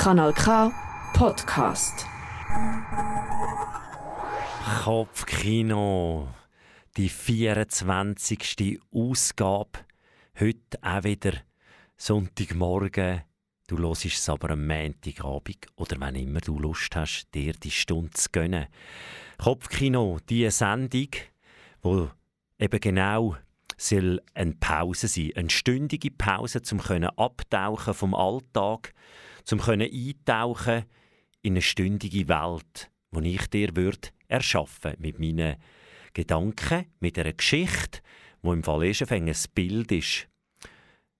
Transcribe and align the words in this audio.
Kanal 0.00 0.32
K 0.32 0.72
Podcast. 1.12 2.06
Kopfkino, 4.82 6.26
die 6.96 7.10
24. 7.10 8.80
Ausgabe. 8.94 9.80
Heute 10.40 10.78
auch 10.80 11.04
wieder 11.04 11.32
Sonntagmorgen. 11.98 13.24
Du 13.68 13.76
hörst 13.76 14.06
es 14.06 14.26
aber 14.30 14.52
am 14.52 14.66
Montagabend 14.66 15.66
oder 15.76 16.00
wenn 16.00 16.14
immer 16.14 16.40
du 16.40 16.58
Lust 16.58 16.96
hast, 16.96 17.26
dir 17.34 17.52
die 17.52 17.70
Stunde 17.70 18.12
zu 18.12 18.30
gönnen. 18.32 18.68
Kopfkino, 19.36 20.18
die 20.30 20.50
Sendung, 20.50 21.10
wo 21.82 22.08
eben 22.58 22.80
genau 22.80 23.36
soll 23.76 24.22
eine 24.32 24.54
Pause 24.54 25.08
sein, 25.08 25.32
eine 25.36 25.50
stündige 25.50 26.10
Pause, 26.10 26.62
zum 26.62 26.78
können 26.80 27.10
abtauchen 27.18 27.92
vom 27.92 28.14
Alltag, 28.14 28.94
zum 29.44 29.60
können 29.60 29.90
eintauchen 29.90 30.84
in 31.42 31.54
eine 31.54 31.62
stündige 31.62 32.28
Welt, 32.28 32.90
die 33.12 33.34
ich 33.34 33.46
dir 33.48 33.74
würde 33.76 34.08
erschaffen 34.28 34.94
mit 34.98 35.18
meinen 35.18 35.56
Gedanken, 36.12 36.86
mit 37.00 37.18
einer 37.18 37.32
Geschichte, 37.32 38.00
wo 38.42 38.52
im 38.52 38.62
Fall 38.62 38.84
erst 38.84 39.10
ein 39.10 39.32
Bild 39.54 39.92
ist. 39.92 40.28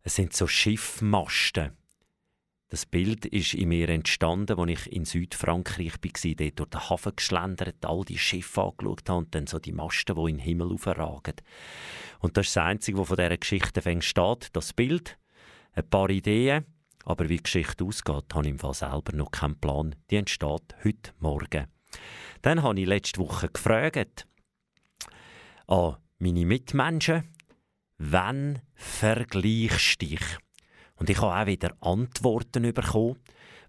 Es 0.02 0.16
sind 0.16 0.34
so 0.34 0.46
Schiffmasten 0.46 1.73
das 2.70 2.87
Bild 2.87 3.27
ist 3.27 3.55
in 3.55 3.69
mir 3.70 3.88
entstanden, 3.88 4.57
als 4.57 4.71
ich 4.71 4.93
in 4.93 5.05
Südfrankreich 5.05 5.95
war, 5.95 6.34
dort 6.37 6.59
durch 6.60 6.71
den 6.71 6.88
Hafen 6.88 7.16
geschlendert, 7.16 7.84
all 7.84 8.05
die 8.05 8.16
Schiffe 8.16 8.62
angeschaut 8.62 9.09
habe 9.09 9.18
und 9.18 9.34
dann 9.34 9.48
so 9.48 9.59
die 9.59 9.73
Masten, 9.73 10.15
die 10.15 10.30
in 10.30 10.37
den 10.37 10.38
Himmel 10.38 10.73
aufragen. 10.73 11.34
Und 12.21 12.37
das 12.37 12.46
ist 12.46 12.57
das 12.57 12.65
Einzige, 12.65 12.98
was 12.98 13.09
von 13.09 13.16
dieser 13.16 13.37
Geschichte 13.37 14.02
steht, 14.02 14.48
das 14.52 14.73
Bild, 14.73 15.18
ein 15.73 15.91
paar 15.91 16.10
Ideen, 16.10 16.65
aber 17.04 17.28
wie 17.28 17.36
die 17.36 17.42
Geschichte 17.42 17.84
ausgeht, 17.84 18.34
habe 18.34 18.45
ich 18.45 18.50
im 18.50 18.59
Fall 18.59 18.74
selber 18.74 19.12
noch 19.12 19.30
keinen 19.30 19.59
Plan. 19.59 19.95
Die 20.10 20.16
entsteht 20.16 20.74
heute 20.84 21.12
Morgen. 21.18 21.66
Dann 22.42 22.62
habe 22.62 22.80
ich 22.80 22.87
letzte 22.87 23.20
Woche 23.20 23.48
gefragt 23.48 24.26
an 25.66 25.96
meine 26.18 26.45
Mitmenschen, 26.45 27.29
wann 27.98 28.60
vergleichst 28.74 30.02
du 30.02 30.07
dich? 30.07 30.38
Und 30.96 31.09
ich 31.09 31.20
habe 31.20 31.34
auch 31.34 31.46
wieder 31.46 31.76
Antworten 31.80 32.73
bekommen, 32.74 33.18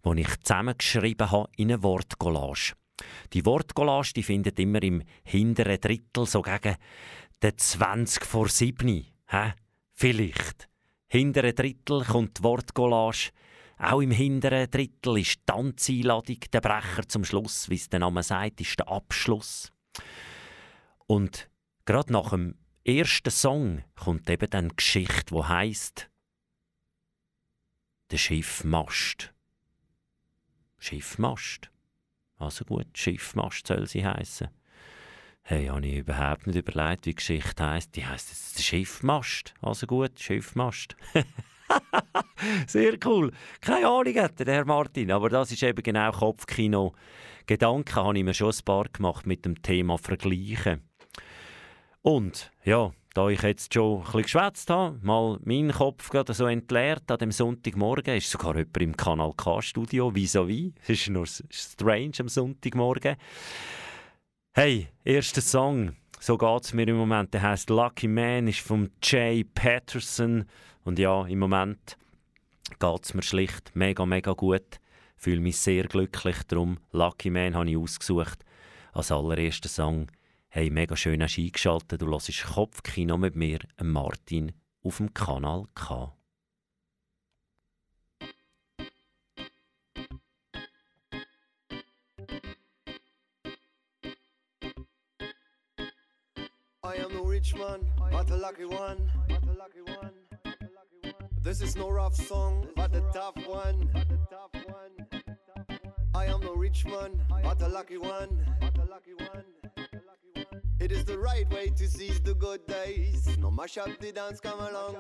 die 0.04 0.22
ich 0.22 0.40
zusammengeschrieben 0.42 1.32
habe 1.32 1.50
in 1.56 1.72
eine 1.72 1.84
Wortcollage. 1.84 2.74
Die 3.34 3.46
Wortcollage 3.46 4.14
die 4.14 4.24
findet 4.24 4.60
immer 4.60 4.82
im 4.84 5.04
hinteren 5.24 5.80
Drittel, 5.80 6.26
so 6.26 6.42
gegen 6.42 6.76
den 7.42 7.58
20 7.58 8.26
vor 8.26 8.50
7. 8.50 9.06
Hä? 9.28 9.54
Vielleicht. 9.94 10.71
Hinteren 11.12 11.54
Drittel 11.54 12.06
kommt 12.06 12.38
die 12.38 12.44
Wortcollage. 12.44 13.32
Auch 13.78 14.00
im 14.00 14.12
hinteren 14.12 14.72
Drittel 14.72 15.18
ist 15.18 15.40
die 15.42 15.46
Tanzeinladung, 15.46 16.40
der 16.54 16.62
Brecher 16.62 17.06
zum 17.06 17.26
Schluss, 17.26 17.70
wie 17.70 17.76
es 17.76 17.90
der 17.90 18.00
Name 18.00 18.24
sagt, 18.24 18.62
ist 18.62 18.80
der 18.80 18.88
Abschluss. 18.88 19.74
Und 21.08 21.50
gerade 21.84 22.14
nach 22.14 22.30
dem 22.30 22.56
ersten 22.86 23.30
Song 23.30 23.84
kommt 23.96 24.30
eben 24.30 24.50
dann 24.50 24.70
die 24.70 24.76
Geschichte, 24.78 25.36
die 25.36 25.44
heisst 25.44 26.10
der 28.10 28.18
Schiffmast. 28.18 29.34
Schiffmast. 30.78 31.72
Also 32.38 32.64
gut, 32.64 32.98
Schiffmast 32.98 33.68
soll 33.68 33.86
sie 33.86 34.06
heißen. 34.06 34.48
Hey, 35.44 35.68
habe 35.68 35.86
ich 35.86 35.98
überhaupt 35.98 36.48
nicht 36.48 36.56
überlegt, 36.56 37.06
wie 37.06 37.10
die 37.10 37.16
Geschichte 37.16 37.68
heisst. 37.68 37.96
Die 37.96 38.06
heisst 38.06 38.30
jetzt 38.30 38.64
Schiffmast. 38.64 39.54
Also 39.62 39.88
gut, 39.88 40.20
Schiffmast. 40.20 40.96
Sehr 42.68 42.98
cool. 43.06 43.32
Keine 43.60 43.88
Ahnung 43.88 44.16
hat 44.16 44.40
der 44.40 44.54
Herr 44.54 44.66
Martin, 44.66 45.12
aber 45.12 45.30
das 45.30 45.52
ist 45.52 45.64
eben 45.64 45.82
genau 45.82 46.12
Kopfkino. 46.12 46.94
Gedanken 47.48 47.96
habe 47.96 48.18
ich 48.18 48.24
mir 48.24 48.34
schon 48.34 48.52
ein 48.52 48.66
paar 48.66 48.86
gemacht 48.86 49.26
mit 49.26 49.46
dem 49.46 49.62
Thema 49.62 49.98
Vergleichen. 49.98 50.84
Und 52.02 52.52
ja, 52.64 52.92
da 53.14 53.28
ich 53.28 53.42
jetzt 53.42 53.74
schon 53.74 54.00
ein 54.00 54.04
bisschen 54.04 54.22
geschwätzt 54.22 54.70
habe, 54.70 54.98
mal 55.02 55.38
meinen 55.44 55.72
Kopf 55.72 56.10
gerade 56.10 56.34
so 56.34 56.46
entleert 56.46 57.12
an 57.12 57.18
dem 57.18 57.32
Sonntagmorgen, 57.32 58.16
ist 58.16 58.30
sogar 58.30 58.56
jemand 58.56 58.78
im 58.78 58.96
Kanal 58.96 59.34
K-Studio, 59.36 60.12
vis-à-vis. 60.16 60.74
Es 60.84 60.90
ist 61.02 61.10
nur 61.10 61.26
strange 61.26 62.14
am 62.20 62.30
Sonntagmorgen. 62.30 63.18
Hey, 64.54 64.90
erster 65.06 65.40
Song, 65.40 65.96
so 66.20 66.38
geht 66.38 66.66
es 66.66 66.74
mir 66.74 66.86
im 66.86 66.98
Moment. 66.98 67.34
Der 67.34 67.42
heißt 67.42 67.70
Lucky 67.70 68.10
Man, 68.10 68.50
ist 68.50 68.60
von 68.60 68.92
Jay 69.02 69.46
Patterson. 69.46 70.44
Und 70.84 71.00
ja, 71.00 71.26
im 71.26 71.40
Moment 71.40 71.98
geht 72.78 73.06
es 73.06 73.14
mir 73.14 73.22
schlicht 73.22 73.72
mega, 73.76 74.06
mega 74.06 74.34
gut. 74.34 74.82
Fühle 75.16 75.40
mich 75.40 75.58
sehr 75.58 75.86
glücklich. 75.86 76.36
Darum 76.50 76.80
Lucky 76.92 77.30
Man 77.30 77.56
habe 77.56 77.70
ich 77.70 77.78
ausgesucht 77.78 78.44
als 78.92 79.10
allerersten 79.10 79.70
Song 79.70 80.12
Hey, 80.50 80.70
mega 80.70 80.98
schön 80.98 81.24
hast 81.24 81.38
du 81.38 81.44
eingeschaltet. 81.44 82.02
Du 82.02 82.08
hörst 82.08 82.44
Kopfkino 82.44 83.18
mit 83.18 83.38
mir, 83.38 83.60
Martin, 83.82 84.52
auf 84.84 84.98
dem 84.98 85.14
Kanal 85.14 85.64
K. 85.76 86.14
rich 97.42 97.56
man, 97.56 97.80
but 98.12 98.30
a 98.30 98.36
lucky 98.36 98.66
one. 98.66 99.10
This 101.42 101.60
is 101.62 101.76
no 101.76 101.90
rough 101.90 102.14
song, 102.14 102.68
but 102.76 102.96
a 102.96 103.02
tough 103.12 103.36
one. 103.48 103.90
I 106.14 106.26
am 106.26 106.42
no 106.42 106.54
rich 106.54 106.86
man, 106.86 107.20
but 107.42 107.60
a 107.64 107.68
lucky 107.68 107.98
one. 107.98 108.46
It 110.82 110.92
is 110.92 111.06
the 111.06 111.20
right 111.20 111.48
way 111.54 111.70
to 111.78 111.88
seize 111.88 112.20
the 112.22 112.34
good 112.34 112.66
days. 112.66 113.38
No 113.38 113.52
mash 113.52 113.78
up 113.78 114.00
the 114.00 114.12
dance, 114.12 114.40
come 114.40 114.60
along, 114.60 114.96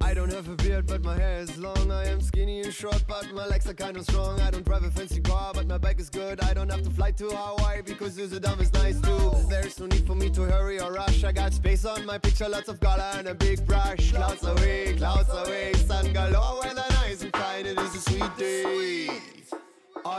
I 0.00 0.14
don't 0.14 0.30
have 0.32 0.48
a 0.48 0.54
beard, 0.54 0.86
but 0.86 1.02
my 1.02 1.16
hair 1.16 1.40
is 1.40 1.58
long. 1.58 1.90
I 1.90 2.06
am 2.06 2.20
skinny 2.20 2.60
and 2.60 2.72
short, 2.72 3.04
but 3.08 3.28
my 3.32 3.44
legs 3.44 3.68
are 3.68 3.74
kind 3.74 3.96
of 3.96 4.04
strong. 4.04 4.40
I 4.40 4.52
don't 4.52 4.64
drive 4.64 4.84
a 4.84 4.92
fancy 4.92 5.20
car, 5.20 5.50
but 5.52 5.66
my 5.66 5.78
back 5.78 5.98
is 5.98 6.08
good. 6.08 6.40
I 6.42 6.54
don't 6.54 6.70
have 6.70 6.82
to 6.82 6.90
fly 6.90 7.10
to 7.10 7.28
Hawaii 7.28 7.82
because 7.82 8.16
Amsterdam 8.20 8.60
is 8.60 8.72
nice 8.72 9.00
too. 9.00 9.32
There's 9.48 9.80
no 9.80 9.86
need 9.86 10.06
for 10.06 10.14
me 10.14 10.30
to 10.30 10.42
hurry 10.42 10.80
or 10.80 10.92
rush. 10.92 11.24
I 11.24 11.32
got 11.32 11.52
space 11.54 11.84
on 11.84 12.06
my 12.06 12.18
picture, 12.18 12.48
lots 12.48 12.68
of 12.68 12.78
color 12.78 13.10
and 13.14 13.26
a 13.26 13.34
big 13.34 13.66
brush. 13.66 14.12
Clouds 14.12 14.46
away, 14.46 14.94
clouds 14.96 15.28
away, 15.28 15.72
sun 15.72 16.12
galore, 16.12 16.60
weather 16.62 16.84
nice 16.90 17.20
and 17.20 17.32
fine. 17.32 17.66
It 17.66 17.80
is 17.80 17.96
a 17.96 18.00
sweet 18.00 18.36
day. 18.38 19.03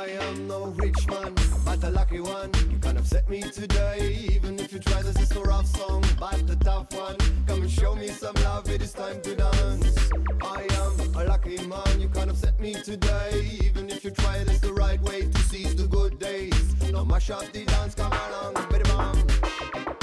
I 0.06 0.10
am 0.28 0.48
no 0.48 0.66
rich 0.78 1.08
man, 1.08 1.34
but 1.66 1.84
a 1.84 1.90
lucky 1.90 2.20
one. 2.20 2.52
You 2.70 2.78
can 2.78 2.96
upset 2.96 3.28
me 3.28 3.42
today, 3.42 4.28
even 4.32 4.60
if 4.60 4.72
you 4.72 4.78
try. 4.78 5.02
This 5.02 5.20
is 5.20 5.32
a 5.32 5.42
rough 5.42 5.66
song, 5.66 6.04
but 6.20 6.46
the 6.46 6.56
tough 6.58 6.94
one. 6.94 7.16
Come 7.48 7.64
and 7.64 7.72
show 7.72 7.96
me 7.96 8.10
some 8.10 8.36
love. 8.44 8.70
It 8.70 8.84
is 8.84 8.94
time 8.94 9.20
to 9.22 9.36
dance. 9.36 9.98
I 10.44 10.68
am 10.74 11.16
a 11.16 11.24
lucky 11.24 11.66
man. 11.66 12.00
You 12.00 12.10
can 12.10 12.30
upset 12.30 12.60
me 12.60 12.76
today, 12.76 13.50
even 13.64 13.90
if 13.90 14.04
you 14.04 14.12
try. 14.12 14.44
This 14.44 14.60
the 14.60 14.74
right 14.74 15.02
way 15.02 15.22
to 15.24 15.40
seize 15.40 15.76
the 15.76 15.88
good 15.88 16.20
days. 16.20 16.76
No 16.92 17.04
mash 17.04 17.32
up 17.32 17.52
the 17.52 17.66
dance. 17.66 17.96
Come 17.96 18.14
along, 18.14 18.54
baby 18.70 18.88
mom. 18.90 19.95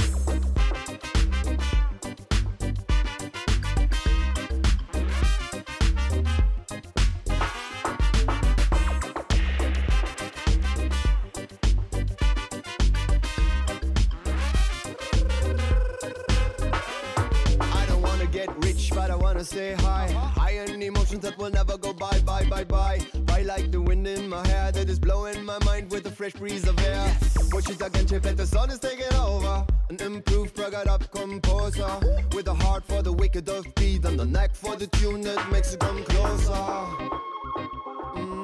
Say 19.53 19.75
hi. 19.75 20.11
High 20.41 20.55
end 20.55 20.83
emotions 20.83 21.23
that 21.23 21.37
will 21.37 21.51
never 21.51 21.77
go 21.77 21.93
bye, 21.93 22.21
bye, 22.21 22.45
bye, 22.45 22.65
bye. 22.65 22.99
Bye 23.27 23.43
like 23.43 23.71
the 23.71 23.81
wind 23.81 24.07
in 24.07 24.29
my 24.29 24.47
hair 24.47 24.73
that 24.73 24.89
is 24.89 24.99
blowing 24.99 25.45
my 25.45 25.59
mind 25.65 25.91
with 25.91 26.07
a 26.07 26.11
fresh 26.11 26.33
breeze 26.33 26.67
of 26.67 26.79
air. 26.81 27.07
Pushes 27.51 27.81
against 27.83 28.13
it, 28.13 28.37
the 28.37 28.47
sun 28.47 28.71
is 28.71 28.79
taking 28.79 29.15
over. 29.15 29.67
An 29.91 30.01
improved, 30.01 30.59
rugged 30.59 30.89
up 30.89 31.11
composer. 31.11 31.93
With 32.35 32.49
a 32.49 32.55
heart 32.55 32.85
for 32.85 33.03
the 33.03 33.13
wicked 33.13 33.47
of 33.51 33.63
beat 33.75 34.05
and 34.07 34.19
the 34.19 34.25
neck 34.25 34.55
for 34.55 34.75
the 34.75 34.87
tune 34.87 35.21
that 35.23 35.41
makes 35.53 35.75
it 35.75 35.81
come 35.81 36.03
closer. 36.05 36.65
Mm, 38.17 38.42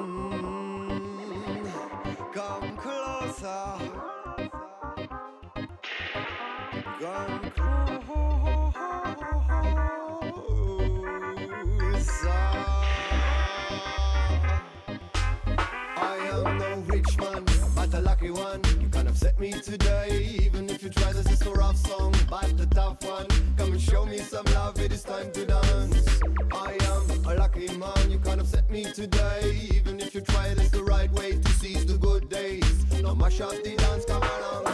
lucky 18.19 18.31
one. 18.31 18.61
You 18.81 18.89
can 18.89 19.07
upset 19.07 19.39
me 19.39 19.51
today, 19.51 20.39
even 20.43 20.69
if 20.69 20.83
you 20.83 20.89
try. 20.89 21.13
This 21.13 21.31
is 21.31 21.41
a 21.43 21.51
rough 21.51 21.77
song, 21.77 22.13
but 22.29 22.57
the 22.57 22.65
tough 22.67 23.03
one. 23.03 23.27
Come 23.57 23.71
and 23.71 23.81
show 23.81 24.05
me 24.05 24.17
some 24.19 24.45
love. 24.53 24.79
It 24.79 24.91
is 24.91 25.03
time 25.03 25.31
to 25.31 25.45
dance. 25.45 26.19
I 26.51 26.77
am 26.81 27.25
a 27.25 27.35
lucky 27.35 27.67
man. 27.77 28.11
You 28.11 28.17
can 28.17 28.23
kind 28.23 28.41
of 28.41 28.47
set 28.47 28.69
me 28.69 28.83
today. 28.91 29.69
Even 29.73 29.99
if 29.99 30.13
you 30.13 30.21
try, 30.21 30.47
it's 30.47 30.71
the 30.71 30.83
right 30.83 31.11
way 31.11 31.39
to 31.39 31.49
seize 31.53 31.85
the 31.85 31.97
good 31.97 32.29
days. 32.29 32.85
Now 33.01 33.13
mash 33.13 33.39
up 33.41 33.51
the 33.51 33.75
dance, 33.75 34.05
come 34.05 34.21
along, 34.21 34.68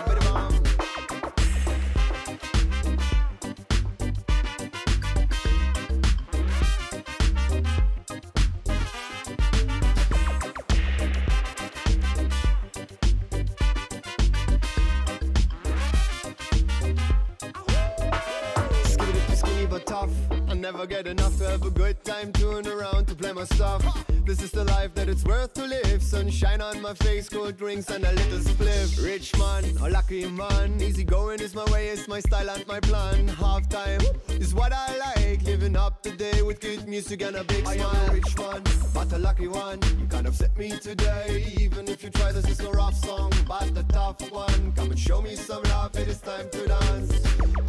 never 20.72 20.88
get 20.88 21.06
enough 21.06 21.38
to 21.38 21.48
have 21.48 21.64
a 21.64 21.70
good 21.70 22.04
time 22.04 22.32
touring 22.32 22.68
around 22.68 23.06
to 23.06 23.14
play 23.14 23.32
my 23.32 23.44
stuff. 23.44 23.84
This 24.26 24.42
is 24.42 24.50
the 24.50 24.64
life 24.64 24.96
that 24.96 25.08
it's 25.08 25.24
worth 25.24 25.54
to 25.54 25.64
live. 25.64 26.02
Sunshine 26.02 26.60
on 26.60 26.82
my 26.82 26.96
face, 26.96 27.30
cold 27.30 27.56
drinks 27.56 27.92
and 27.92 28.04
a 28.04 28.12
little 28.12 28.40
spliff. 28.40 29.06
Rich 29.06 29.38
man, 29.38 29.64
a 29.84 29.90
lucky 29.92 30.26
man. 30.28 30.82
Easy 30.82 31.04
going 31.04 31.40
is 31.40 31.54
my 31.54 31.66
way, 31.66 31.90
it's 31.90 32.08
my 32.08 32.20
style 32.20 32.50
and 32.50 32.66
my 32.66 32.80
plan. 32.80 33.28
Half 33.28 33.70
time 33.70 34.02
is 34.40 34.56
what 34.56 34.74
I 34.74 34.98
like. 34.98 35.44
Living 35.44 35.78
up 35.78 36.02
today 36.02 36.42
with 36.42 36.60
good 36.62 36.88
music 36.88 37.22
and 37.22 37.36
a 37.36 37.44
big 37.44 37.64
smile. 37.64 37.92
I 37.94 38.00
am 38.00 38.10
a 38.10 38.14
rich 38.14 38.36
man, 38.36 38.64
but 38.92 39.14
a 39.14 39.20
lucky 39.20 39.48
one. 39.48 39.80
You 40.00 40.08
kind 40.08 40.26
of 40.26 40.36
set 40.36 40.58
me 40.58 40.72
today. 40.80 41.46
Even 41.60 41.88
if 41.88 42.04
you 42.04 42.10
try, 42.10 42.32
this 42.32 42.50
is 42.50 42.60
a 42.62 42.72
rough 42.72 42.96
song, 42.96 43.32
but 43.48 43.70
a 43.78 43.84
tough 43.84 44.20
one. 44.32 44.72
Come 44.76 44.90
and 44.90 45.00
show 45.00 45.22
me 45.22 45.36
some 45.36 45.62
love, 45.66 45.96
it 45.96 46.08
is 46.08 46.22
time 46.22 46.50
to 46.50 46.68
dance. 46.68 47.12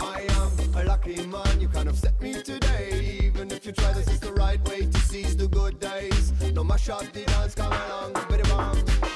I 0.01 0.36
a 0.77 0.85
lucky 0.85 1.27
man, 1.27 1.61
you 1.61 1.69
kind 1.69 1.89
of 1.89 1.97
set 1.97 2.21
me 2.21 2.35
today. 2.43 3.21
Even 3.23 3.51
if 3.51 3.65
you 3.65 3.73
try, 3.73 3.93
this 3.93 4.09
is 4.09 4.21
the 4.21 4.33
right 4.33 4.61
way 4.69 4.87
to 4.87 4.99
seize 5.01 5.37
the 5.37 5.49
good 5.49 5.81
days. 5.81 6.33
No 6.53 6.65
mash 6.65 6.89
up 6.89 7.11
the 7.13 7.25
dance, 7.25 7.55
come 7.55 7.73
along, 7.73 8.13
bitty 8.29 8.43
bang. 8.45 9.16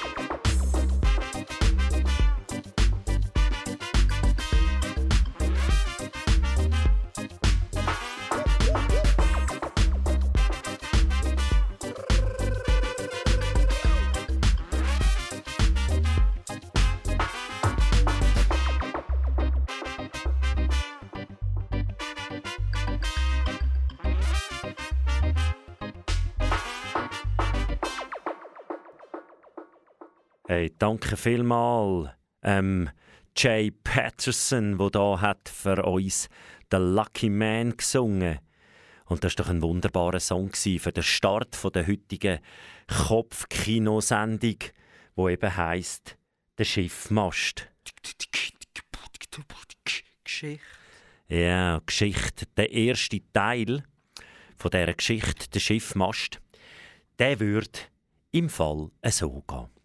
Hey, 30.61 30.75
danke 30.77 31.17
vielmals, 31.17 32.11
ähm, 32.43 32.91
Jay 33.35 33.71
Patterson, 33.71 34.77
der 34.77 34.91
da 34.91 35.19
hat 35.19 35.49
für 35.49 35.83
uns 35.87 36.29
«The 36.71 36.77
Lucky 36.77 37.31
Man» 37.31 37.79
gesungen. 37.79 38.41
Und 39.07 39.25
das 39.25 39.39
war 39.39 39.47
doch 39.47 39.51
ein 39.51 39.63
wunderbarer 39.63 40.21
Song 40.21 40.53
für 40.53 40.93
den 40.93 41.03
Start 41.03 41.57
der 41.75 41.87
heutigen 41.87 42.41
Kopfkinosendung, 42.89 44.57
wo 45.15 45.31
eben 45.31 45.57
heisst 45.57 46.19
«Der 46.59 46.65
Schiffmast». 46.65 47.67
Geschichte. 50.23 50.61
Ja, 51.29 51.81
Geschichte. 51.87 52.45
Der 52.59 52.71
erste 52.71 53.21
Teil 53.33 53.83
von 54.59 54.71
dieser 54.71 54.93
Geschichte, 54.93 55.49
«Der 55.49 55.61
Schiffmast», 55.61 56.39
der 57.19 57.41
würde 57.41 57.79
im 58.33 58.51
Fall 58.51 58.91
so 59.07 59.43
gehen. 59.49 59.80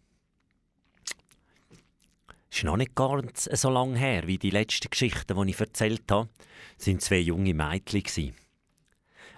Ist 2.56 2.64
noch 2.64 2.78
nicht 2.78 2.94
ganz 2.94 3.50
so 3.52 3.68
lange 3.68 3.98
her, 3.98 4.26
wie 4.26 4.38
die 4.38 4.48
letzten 4.48 4.88
Geschichten, 4.88 5.36
die 5.38 5.50
ich 5.50 5.60
erzählt 5.60 6.10
habe, 6.10 6.30
sind 6.78 7.02
zwei 7.02 7.18
junge 7.18 7.52
Mädchen. 7.52 8.32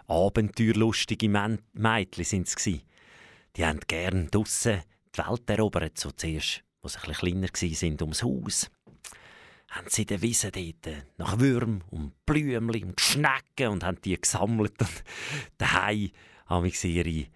Abenteuerlustige 0.07 1.29
Mädchen 1.29 2.25
sind 2.25 2.47
es. 2.47 2.65
Die 3.57 3.67
haben 3.67 3.81
gern 3.89 4.31
draussen 4.31 4.83
die 5.17 5.19
Welt 5.19 5.51
erobert, 5.51 5.99
so 5.99 6.13
zuerst, 6.13 6.63
als 6.81 6.93
sie 6.93 7.09
ein 7.09 7.13
kleiner 7.15 7.49
waren, 7.49 7.97
ums 8.03 8.23
Haus. 8.23 8.71
Haben 9.71 9.89
sie 9.89 10.03
in 10.03 10.07
der 10.07 10.23
Wiese 10.23 10.53
dort 10.53 11.05
nach 11.17 11.41
Würm 11.41 11.81
und 11.91 12.25
Blümchen 12.25 12.85
und 12.85 13.01
Schnecken 13.01 13.73
und 13.73 13.83
haben 13.83 14.01
die 14.01 14.21
gesammelt 14.21 14.81
und 14.81 15.03
daheim 15.59 16.13
haben 16.47 16.71
sie 16.71 16.95
ihre, 16.95 17.27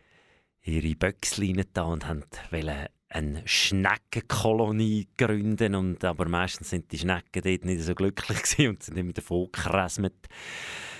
ihre 0.62 0.94
Böckchen 0.94 1.64
da 1.72 1.82
und 1.82 2.06
wollten 2.06 2.86
eine 3.14 3.42
Schneckenkolonie 3.46 5.08
gründen. 5.16 5.74
Und, 5.74 6.04
aber 6.04 6.28
meistens 6.28 6.70
sind 6.70 6.90
die 6.92 6.98
Schnecken 6.98 7.42
dort 7.42 7.64
nicht 7.64 7.82
so 7.82 7.94
glücklich 7.94 8.42
gewesen 8.42 8.68
und 8.68 8.82
sind 8.82 8.96
immer 8.96 9.12
davon 9.12 9.48
geresmet. 9.52 10.28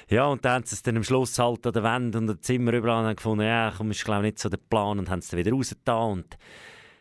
Ja, 0.09 0.27
und 0.27 0.45
dann 0.45 0.53
haben 0.53 0.67
sie 0.67 0.75
es 0.75 0.83
dann 0.83 0.97
am 0.97 1.05
Schluss 1.05 1.39
halt 1.39 1.67
an 1.67 1.73
der 1.73 1.83
Wand 1.83 2.17
und 2.17 2.29
am 2.29 2.43
Zimmer 2.43 2.75
überall 2.75 3.07
und 3.07 3.17
gefunden, 3.17 3.47
ja, 3.47 3.73
komm, 3.75 3.91
ist 3.93 4.05
glaube 4.05 4.23
nicht 4.23 4.39
so 4.39 4.49
der 4.49 4.59
Plan 4.59 4.99
und 4.99 5.09
haben 5.09 5.21
es 5.21 5.29
dann 5.29 5.39
wieder 5.39 5.53
rausgetan. 5.53 6.13
Und 6.13 6.37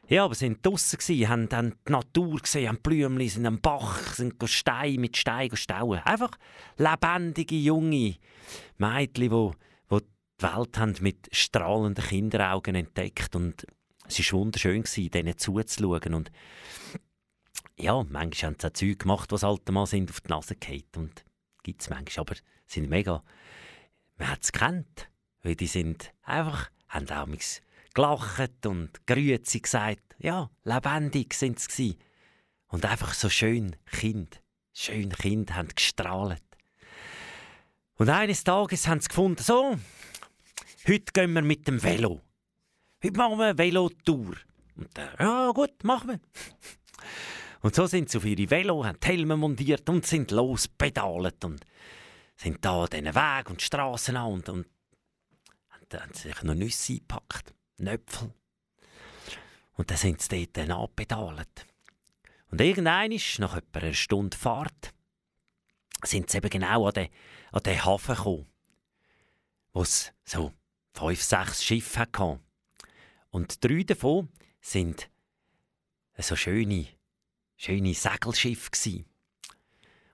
ja, 0.08 0.25
aber 0.25 0.36
sie 0.36 0.48
waren 0.48 0.62
draussen, 0.62 1.28
haben, 1.28 1.50
haben 1.52 1.74
die 1.88 1.92
Natur 1.92 2.40
gesehen, 2.40 2.69
haben 2.69 2.80
Blümchen, 2.81 3.30
sind 3.30 3.46
am 3.46 3.60
Bach, 3.60 4.14
sind 4.14 4.36
Steine 4.46 5.00
mit 5.00 5.18
Steinen 5.18 5.57
stauen. 5.57 6.00
Einfach 6.06 6.31
lebendige, 6.78 7.56
junge 7.56 8.16
Mädchen, 8.78 9.30
die, 9.30 9.30
die 9.30 10.00
die 10.42 10.44
Welt 10.44 10.78
haben 10.78 10.96
mit 11.02 11.28
strahlenden 11.31 12.04
Kinderaugen 12.04 12.75
entdeckt 12.75 13.36
und 13.36 13.66
es 14.19 14.34
war 14.34 14.40
wunderschön, 14.40 14.84
denen 15.12 15.38
zuzuschauen. 15.38 16.13
Und 16.13 16.31
ja, 17.78 18.04
manchmal 18.04 18.52
haben 18.52 18.58
sie 18.60 18.68
auch 18.68 18.74
Zeug 18.74 19.00
gemacht, 19.00 19.31
was 19.31 19.44
alte 19.44 19.72
Mal 19.72 19.86
sind, 19.86 20.10
auf 20.10 20.22
die 20.22 20.30
Nase 20.30 20.56
gefallen. 20.56 20.84
Und 20.96 21.25
gibt 21.63 21.81
es 21.81 21.90
manchmal, 21.90 22.22
aber 22.22 22.36
sind 22.66 22.90
mega... 22.90 23.24
Man 24.18 24.30
hat 24.30 24.44
es 24.44 24.52
gekannt, 24.52 25.10
weil 25.42 25.56
die 25.56 25.68
sind 25.68 26.13
einfach, 26.22 26.69
haben 26.90 27.10
auch 27.10 27.28
gelacht 27.94 28.66
und 28.66 29.06
Grüezi 29.08 29.62
gesagt. 29.62 30.16
Ja, 30.19 30.52
lebendig 30.64 31.34
sind 31.34 31.60
sie 31.60 31.98
Und 32.68 32.86
einfach 32.86 33.14
so 33.14 33.30
schön 33.30 33.75
Kind, 33.88 34.42
schön 34.74 35.10
Kind, 35.10 35.56
haben 35.56 35.69
gestrahlt. 35.69 36.44
Und 37.96 38.10
eines 38.10 38.44
Tages 38.44 38.88
haben 38.88 39.02
sie 39.02 39.10
gefunden, 39.10 39.44
so, 39.44 39.78
heute 40.88 41.12
gehen 41.14 41.34
wir 41.34 41.42
mit 41.42 41.68
dem 41.68 41.81
Velo 41.81 42.22
heute 43.03 43.18
machen 43.18 43.38
wir 43.38 43.45
eine 43.48 43.57
Velotour. 43.57 44.35
Und 44.76 44.90
dann, 44.94 45.09
ja 45.19 45.52
gut, 45.52 45.83
machen 45.83 46.09
wir. 46.09 46.19
Und 47.61 47.76
so 47.76 47.85
sind 47.85 48.09
sie 48.09 48.18
auf 48.18 48.26
ihre 48.26 48.49
Velo, 48.49 48.83
haben 48.83 48.99
die 48.99 49.07
Helme 49.07 49.37
montiert 49.37 49.87
und 49.90 50.06
sind 50.06 50.31
lospedalt 50.31 51.45
und 51.45 51.64
sind 52.35 52.64
da 52.66 52.87
diesen 52.87 53.14
Weg 53.14 53.49
und 53.49 53.61
die 53.61 53.66
Straßen 53.66 54.18
an 54.18 54.31
und, 54.31 54.49
und 54.49 54.68
dann 55.90 56.02
haben 56.02 56.14
sich 56.14 56.42
noch 56.44 56.56
Nüsse 56.56 56.94
eingepackt, 56.94 57.54
Nöpfel. 57.78 58.33
Und 59.73 59.92
dann 59.92 59.97
sind 59.97 60.21
sie 60.21 60.47
dort 60.52 60.69
anpedalt. 60.69 61.66
Und 62.49 62.61
irgendwann, 62.61 63.11
nach 63.40 63.56
etwa 63.56 63.80
einer 63.80 63.94
Stunde 63.94 64.37
Fahrt, 64.37 64.94
sind 66.04 66.30
sie 66.30 66.37
eben 66.37 66.49
genau 66.49 66.87
an 66.87 66.94
den, 66.94 67.09
an 67.52 67.64
den 67.64 67.85
Hafen 67.85 68.16
gekommen, 68.16 68.47
wo 69.73 69.83
es 69.83 70.11
so 70.26 70.52
fünf, 70.94 71.21
sechs 71.21 71.64
Schiffe 71.64 71.99
hatte. 71.99 72.40
Und 73.31 73.64
drei 73.64 73.83
davon 73.83 74.30
sind 74.59 75.09
so 76.18 76.35
schöne, 76.35 76.88
schöne 77.56 77.94
Segelschiffe 77.94 78.69
gsi. 78.71 79.06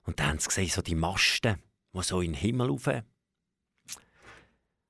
Und 0.03 0.19
dann 0.19 0.27
haben 0.27 0.39
sie 0.39 0.47
gesehen, 0.47 0.69
so 0.69 0.81
die 0.81 0.95
Masten, 0.95 1.62
die 1.93 2.03
so 2.03 2.21
in 2.21 2.31
den 2.31 2.39
Himmel 2.39 2.69
rauf. 2.69 2.88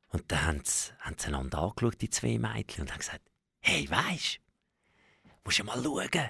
Und 0.10 0.32
dann 0.32 0.46
haben 0.46 0.62
sie, 0.64 0.94
haben 1.00 1.16
sie 1.18 1.28
einander 1.28 1.60
angeschaut, 1.60 2.02
die 2.02 2.10
zwei 2.10 2.38
Mädchen, 2.38 2.84
und 2.84 2.92
haben 2.92 3.00
gesagt, 3.00 3.28
hey, 3.62 3.90
weisst, 3.90 4.40
musst 5.44 5.60
du 5.60 5.64
mal 5.64 5.82
schauen, 5.82 6.30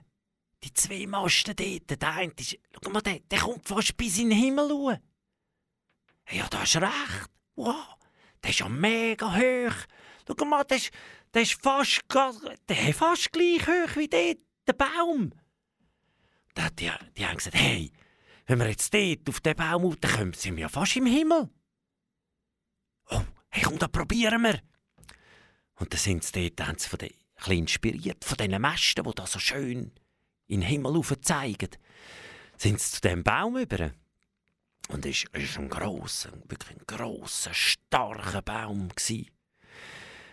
die 0.64 0.74
zwei 0.74 1.06
Masten 1.06 1.56
dort, 1.56 2.02
der 2.02 2.14
eine 2.14 2.34
ist, 2.40 2.58
schau 2.82 2.90
mal, 2.92 3.02
der, 3.02 3.20
der 3.20 3.40
kommt 3.40 3.68
fast 3.68 3.98
bis 3.98 4.20
in 4.20 4.30
den 4.30 4.40
Himmel 4.40 4.72
rauf. 4.72 4.98
Ja, 6.30 6.48
da 6.50 6.62
hast 6.62 6.76
recht. 6.78 7.30
Wow, 7.56 7.98
der 8.44 8.50
ist 8.50 8.60
ja 8.60 8.70
mega 8.70 9.34
hoch. 9.34 9.76
Schau 10.28 10.46
mal, 10.46 10.64
der 10.64 10.78
ist, 10.78 10.92
der 11.38 11.44
ist 11.44 11.62
fast, 11.62 12.02
der 12.68 12.90
ist 12.90 12.98
fast 12.98 13.32
gleich 13.32 13.62
hoch 13.68 13.96
wie 13.96 14.08
dort, 14.08 14.40
der 14.66 14.74
Baum. 14.74 15.32
Da, 16.56 16.68
die, 16.72 16.90
die 17.16 17.28
haben 17.28 17.38
gesagt, 17.38 17.56
hey, 17.56 17.92
wenn 18.48 18.58
wir 18.58 18.68
jetzt 18.68 18.92
dort 18.92 19.30
auf 19.30 19.40
den 19.42 19.56
Baum 19.56 19.84
raufkommen, 19.84 20.34
sind 20.34 20.56
wir 20.56 20.62
ja 20.62 20.70
fast 20.70 20.96
im 20.96 21.06
Himmel. 21.06 21.48
Oh, 23.12 23.22
hey, 23.50 23.62
komm, 23.64 23.78
da 23.78 23.88
probieren 23.88 24.42
wir. 24.42 24.60
Und 25.76 25.94
dann 25.94 26.00
sind 26.00 26.24
sie 26.24 26.50
dort, 26.50 26.68
haben 26.68 26.80
sie 26.80 26.90
von 26.90 26.98
den, 26.98 27.14
ein 27.36 27.52
inspiriert 27.60 28.26
von 28.26 28.38
diesen 28.38 28.60
Mästen, 28.60 29.04
die 29.04 29.12
da 29.14 29.28
so 29.28 29.38
schön 29.38 29.92
in 30.48 30.62
den 30.62 30.68
Himmel 30.68 30.96
rauf 30.96 31.14
zeigen, 31.22 31.70
sind 32.58 32.82
sie 32.82 32.96
zu 32.96 33.02
diesem 33.02 33.24
Baum 33.24 33.58
über. 33.58 33.92
Und 34.88 35.06
es 35.06 35.26
war 35.26 35.62
ein 35.62 35.70
grosser, 35.70 36.32
wirklich 36.48 36.80
ein 36.80 36.88
grosser, 36.88 37.54
starker 37.54 38.42
Baum. 38.42 38.90
Gewesen. 38.90 39.37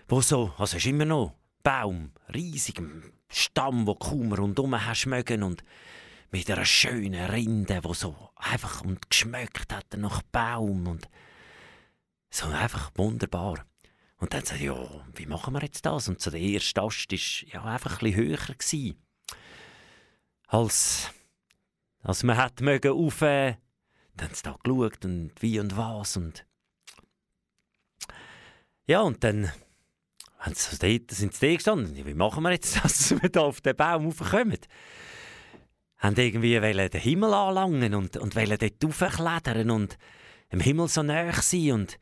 Wo 0.08 0.20
so, 0.20 0.52
also 0.58 0.76
ist 0.76 0.86
immer 0.86 1.04
noch 1.04 1.34
Baum, 1.62 2.12
riesigen 2.32 3.12
Stamm, 3.28 3.86
wo 3.86 3.94
kaum 3.94 4.32
rundum 4.32 4.74
hast 4.86 5.06
mögen 5.06 5.42
und 5.42 5.64
mit 6.30 6.50
einer 6.50 6.64
schönen 6.64 7.30
Rinde, 7.30 7.82
wo 7.82 7.94
so 7.94 8.30
einfach 8.36 8.82
und 8.82 9.08
geschmeckt 9.08 9.72
hat 9.72 9.96
nach 9.96 10.22
Baum 10.22 10.86
und 10.86 11.08
so 12.30 12.46
einfach 12.46 12.90
wunderbar. 12.96 13.64
Und 14.18 14.32
dann 14.32 14.44
sagte 14.44 14.64
ich, 14.64 14.66
ja, 14.66 15.06
wie 15.14 15.26
machen 15.26 15.54
wir 15.54 15.62
jetzt 15.62 15.86
das? 15.86 16.08
Und 16.08 16.20
so 16.20 16.30
der 16.30 16.40
erste 16.40 16.82
Ast 16.82 17.10
war 17.10 17.48
ja, 17.52 17.64
einfach 17.64 17.92
ein 17.92 17.98
bisschen 17.98 18.16
höher. 18.16 18.36
Gewesen, 18.36 19.02
als, 20.46 21.10
als 22.02 22.22
man 22.22 22.40
hätte 22.40 22.64
mögen 22.64 22.92
auf, 22.92 23.22
äh, 23.22 23.56
dann 24.16 24.28
haben 24.28 24.34
sie 24.34 24.42
da 24.42 24.56
geschaut 24.62 25.04
und 25.04 25.32
wie 25.40 25.58
und 25.58 25.76
was 25.76 26.16
und 26.16 26.46
ja, 28.86 29.00
und 29.00 29.24
dann 29.24 29.50
haben 30.44 30.54
sie 30.54 30.78
dort, 30.78 31.10
sind 31.10 31.34
sie 31.34 31.54
gestanden. 31.54 32.06
Wie 32.06 32.14
machen 32.14 32.42
wir 32.42 32.52
jetzt, 32.52 32.76
dass 32.84 33.10
wir 33.10 33.28
da 33.28 33.42
auf 33.42 33.60
den 33.60 33.76
Baum 33.76 34.06
raufkommen? 34.06 34.58
Haben 35.98 36.16
irgendwie 36.16 36.60
den 36.60 37.00
Himmel 37.00 37.32
anlangen 37.32 37.94
und, 37.94 38.16
und 38.18 38.36
wollen 38.36 38.58
dort 38.58 38.84
raufklettern 38.84 39.70
und 39.70 39.96
im 40.50 40.60
Himmel 40.60 40.88
so 40.88 41.02
näher 41.02 41.32
sein 41.32 41.72
und 41.72 41.98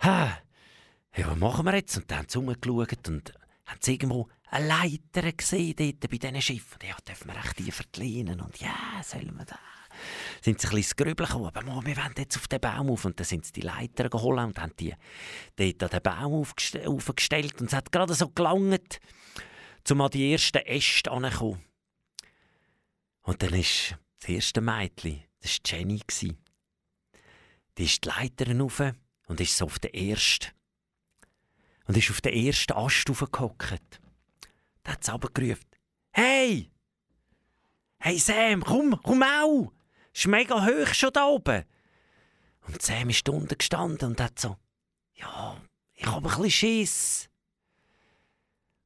ha, 0.00 0.38
ja, 1.16 1.30
was 1.30 1.38
machen 1.38 1.64
wir 1.64 1.74
jetzt? 1.74 1.96
Und 1.96 2.10
dann 2.10 2.18
haben 2.18 2.28
sie 2.28 2.38
rumgeschaut 2.38 3.08
und 3.08 3.32
haben 3.66 3.80
sie 3.80 3.94
irgendwo 3.94 4.28
eine 4.48 4.68
Leiter 4.68 5.32
gesehen 5.32 5.74
dort 5.76 6.00
bei 6.08 6.18
diesen 6.18 6.42
Schiffen. 6.42 6.78
Ja, 6.86 6.94
dürfen 7.06 7.28
wir 7.28 7.36
echt 7.36 7.56
tiefer 7.56 7.84
lehnen 7.96 8.40
und 8.40 8.60
ja, 8.60 8.76
sollen 9.02 9.36
wir 9.36 9.44
da 9.44 9.58
sind 10.42 10.60
sie 10.60 10.68
ein 10.68 10.74
bisschen 10.74 10.96
Grübeln 10.96 11.28
gekommen. 11.28 11.46
Aber 11.46 11.62
wir 11.62 11.96
wollen 11.96 12.14
jetzt 12.16 12.36
auf 12.36 12.48
den 12.48 12.60
Baum 12.60 12.90
auf. 12.90 13.04
Und 13.04 13.18
dann 13.18 13.24
sind 13.26 13.44
sie 13.44 13.52
die 13.52 13.60
Leiter 13.62 14.08
geholt 14.08 14.38
und 14.38 14.58
haben 14.58 14.72
die 14.76 14.94
dort 15.56 15.82
an 15.82 15.90
den 15.90 16.02
Baum 16.02 16.34
aufgestellt. 16.34 17.60
Und 17.60 17.66
es 17.68 17.72
hat 17.72 17.92
gerade 17.92 18.14
so 18.14 18.28
gelangt, 18.28 19.00
um 19.90 20.00
an 20.00 20.10
die 20.10 20.32
ersten 20.32 20.58
Äste 20.58 21.10
anzukommen. 21.10 21.62
Und 23.22 23.42
dann 23.42 23.54
ist 23.54 23.96
das 24.20 24.28
erste 24.30 24.60
Mädchen, 24.60 25.22
das 25.40 25.58
war 25.58 25.78
Jenny. 25.78 26.00
Die 27.78 27.84
ist 27.84 28.04
die 28.04 28.08
Leiter 28.08 28.58
rauf 28.58 28.82
und 29.26 29.40
ist 29.40 29.56
so 29.56 29.66
auf 29.66 29.78
den 29.78 29.92
ersten. 29.92 30.52
Und 31.86 31.96
ist 31.96 32.10
auf 32.10 32.20
den 32.20 32.32
ersten 32.32 32.72
Ast 32.72 33.08
raufgehockt. 33.08 34.00
Da 34.82 34.92
hat 34.92 35.04
sie 35.04 35.10
runtergerufen. 35.10 35.66
Hey! 36.12 36.70
Hey 37.98 38.18
Sam, 38.18 38.62
komm, 38.62 38.98
komm 39.02 39.22
auch! 39.22 39.72
Ist 40.18 40.26
mega 40.26 40.64
hoch 40.64 40.94
schon 40.94 41.12
da 41.12 41.26
oben. 41.26 41.64
Und 42.66 42.82
Sam 42.82 43.10
ist 43.10 43.28
unten 43.28 43.56
gestanden 43.56 44.10
und 44.10 44.20
hat 44.20 44.38
so, 44.38 44.56
ja, 45.14 45.60
ich 45.94 46.06
habe 46.06 46.28
ein 46.28 46.36
bisschen 46.36 46.50
Schiss. 46.50 47.30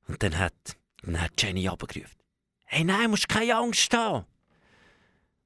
Und 0.07 0.23
dann 0.23 0.37
hat, 0.39 0.77
dann 1.03 1.21
hat 1.21 1.41
Jenny 1.41 1.69
abgerufen, 1.69 2.19
hey, 2.65 2.85
nein, 2.85 3.11
musst 3.11 3.29
keine 3.29 3.57
Angst 3.57 3.95
haben. 3.95 4.27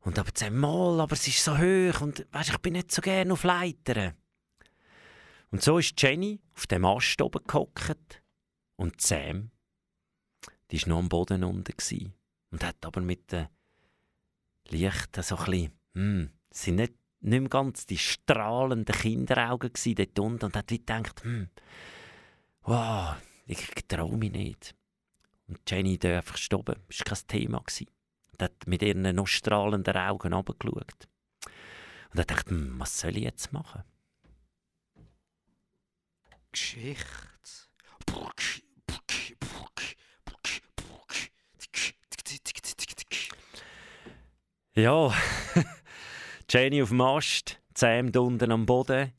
Und 0.00 0.18
aber 0.18 0.30
Sam, 0.34 0.58
mal, 0.58 1.00
aber 1.00 1.12
es 1.12 1.26
ist 1.28 1.42
so 1.42 1.56
hoch 1.56 2.00
und 2.00 2.26
weißt, 2.32 2.50
ich 2.50 2.58
bin 2.58 2.74
nicht 2.74 2.92
so 2.92 3.00
gerne 3.00 3.32
auf 3.32 3.44
Leitern. 3.44 4.14
Und 5.50 5.62
so 5.62 5.78
ist 5.78 6.00
Jenny 6.00 6.40
auf 6.54 6.66
dem 6.66 6.84
Ast 6.84 7.20
oben 7.22 7.44
gehockt 7.46 8.22
und 8.76 9.00
Sam, 9.00 9.50
die 10.70 10.82
war 10.82 10.88
noch 10.88 10.98
am 10.98 11.08
Boden 11.08 11.44
unten 11.44 12.14
und 12.50 12.64
hat 12.64 12.84
aber 12.84 13.00
mit 13.00 13.30
den 13.32 13.48
Licht 14.68 15.22
so 15.22 15.36
ein 15.36 15.44
bisschen, 15.44 15.72
hm, 15.94 16.30
es 16.50 16.62
sind 16.62 16.76
nicht, 16.76 16.94
nicht 17.20 17.40
mehr 17.40 17.48
ganz 17.48 17.86
die 17.86 17.98
strahlenden 17.98 18.94
Kinderaugen 18.94 19.72
dort 19.72 20.18
unten 20.18 20.44
und 20.44 20.56
hat 20.56 20.70
wie 20.70 20.78
gedacht, 20.78 21.22
hm, 21.24 21.48
wow, 22.62 23.16
ich 23.46 23.66
traue 23.88 24.16
mich 24.16 24.32
nicht. 24.32 24.74
Und 25.46 25.58
Jenny 25.70 25.98
da 25.98 26.16
einfach 26.16 26.36
stoppen, 26.36 26.76
das 26.88 27.00
war 27.00 27.04
kein 27.04 27.26
Thema. 27.28 27.58
Gewesen. 27.60 27.88
Und 28.32 28.42
hat 28.42 28.66
mit 28.66 28.82
ihren 28.82 29.14
noch 29.14 29.26
strahlenden 29.26 29.96
Augen 29.96 30.32
runtergeschaut. 30.32 31.08
Und 32.12 32.20
hat 32.20 32.28
gedacht, 32.28 32.48
hm, 32.48 32.78
was 32.78 32.98
soll 33.00 33.16
ich 33.16 33.24
jetzt 33.24 33.52
machen? 33.52 33.82
Geschichte. 36.50 37.24
Ja, 44.76 45.14
Jenny 46.50 46.82
auf 46.82 46.88
dem 46.88 47.00
Ast, 47.00 47.60
Sam 47.76 48.10
unten 48.10 48.50
am 48.50 48.66
Boden. 48.66 49.12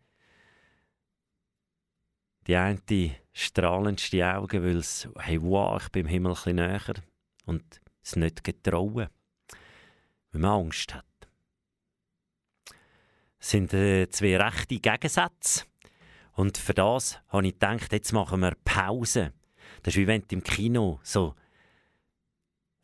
Die 2.45 2.57
eine 2.57 3.15
strahlendste 3.31 4.35
Augen, 4.35 4.63
weil 4.65 4.75
es, 4.75 5.07
hey, 5.17 5.41
wow, 5.41 5.81
ich 5.81 5.89
bin 5.93 6.07
im 6.07 6.07
Himmel 6.09 6.35
ein 6.45 6.55
näher 6.57 6.95
und 7.45 7.63
es 8.03 8.17
nicht 8.17 8.43
getrauen, 8.43 9.07
weil 10.31 10.41
man 10.41 10.65
Angst 10.65 10.93
hat. 10.93 11.05
Es 13.39 13.51
sind 13.51 13.73
äh, 13.73 14.09
zwei 14.09 14.35
rechte 14.35 14.79
Gegensätze. 14.81 15.63
Und 16.33 16.57
für 16.57 16.73
das 16.73 17.21
habe 17.29 17.47
ich 17.47 17.53
gedacht, 17.53 17.93
jetzt 17.93 18.11
machen 18.11 18.41
wir 18.41 18.57
Pause. 18.65 19.31
Das 19.83 19.93
ist 19.93 20.01
wie 20.01 20.07
wenn 20.07 20.27
du 20.27 20.35
im 20.35 20.43
Kino 20.43 20.99
so 21.01 21.33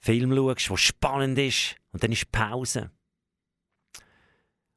Film 0.02 0.36
schaust, 0.36 0.70
der 0.70 0.78
spannend 0.78 1.38
ist, 1.38 1.76
und 1.92 2.04
dann 2.04 2.12
ist 2.12 2.32
Pause. 2.32 2.92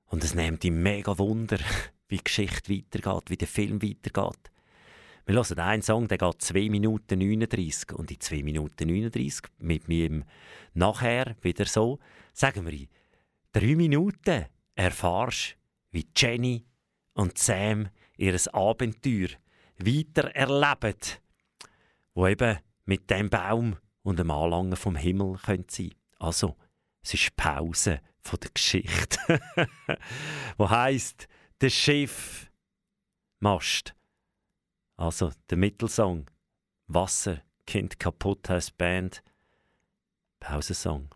Und 0.05 0.23
es 0.23 0.35
nimmt 0.35 0.63
dich 0.63 0.71
mega 0.71 1.17
Wunder, 1.19 1.59
wie 2.09 2.19
die 2.19 2.25
Geschichte 2.25 2.73
weitergeht, 2.73 3.31
wie 3.31 3.37
der 3.37 3.49
Film 3.49 3.83
weitergeht. 3.83 4.51
Wir 5.27 5.37
hören 5.37 5.59
einen 5.59 5.83
Song, 5.83 6.07
der 6.07 6.19
geht 6.19 6.43
2 6.43 6.69
Minuten 6.69 7.19
39. 7.19 7.95
Und 7.95 8.11
in 8.11 8.21
2 8.21 8.43
Minuten 8.43 8.87
39, 8.87 9.47
mit 9.59 9.89
mir 9.89 10.23
nachher 10.75 11.35
wieder 11.41 11.65
so, 11.65 11.99
sagen 12.35 12.67
wir 12.67 12.75
in 12.75 12.89
3 13.53 13.75
Minuten 13.77 14.45
erfahrst, 14.75 15.57
wie 15.91 16.07
Jenny 16.15 16.67
und 17.15 17.39
Sam 17.39 17.89
ihr 18.19 18.39
Abenteuer 18.53 19.29
weiter 19.79 20.35
erleben, 20.35 20.99
wo 22.13 22.27
eben 22.27 22.59
mit 22.85 23.09
dem 23.09 23.31
Baum 23.31 23.77
und 24.05 24.19
dem 24.21 24.31
Anlangen 24.31 24.77
vom 24.77 24.95
Himmel 24.95 25.39
sein. 25.69 25.95
Also, 26.21 26.57
es 27.03 27.15
ist 27.15 27.35
Pause 27.37 28.01
von 28.21 28.39
der 28.39 28.51
Geschichte. 28.51 29.19
wo 30.57 30.71
heißt 30.71 31.27
der 31.61 31.71
Schiff 31.71 32.51
Mast. 33.41 33.95
Also 34.97 35.33
der 35.51 35.59
Mittelsong 35.59 36.31
Wasser 36.87 37.43
Kind 37.67 37.99
kaputt 37.99 38.49
heißt 38.49 38.77
Band 38.79 39.23
Pausensong. 40.41 41.15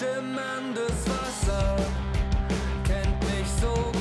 schimmerndes 0.00 1.04
Wasser 1.10 1.76
kennt 2.84 3.20
mich 3.20 3.46
so 3.60 3.68
gut. 3.92 3.99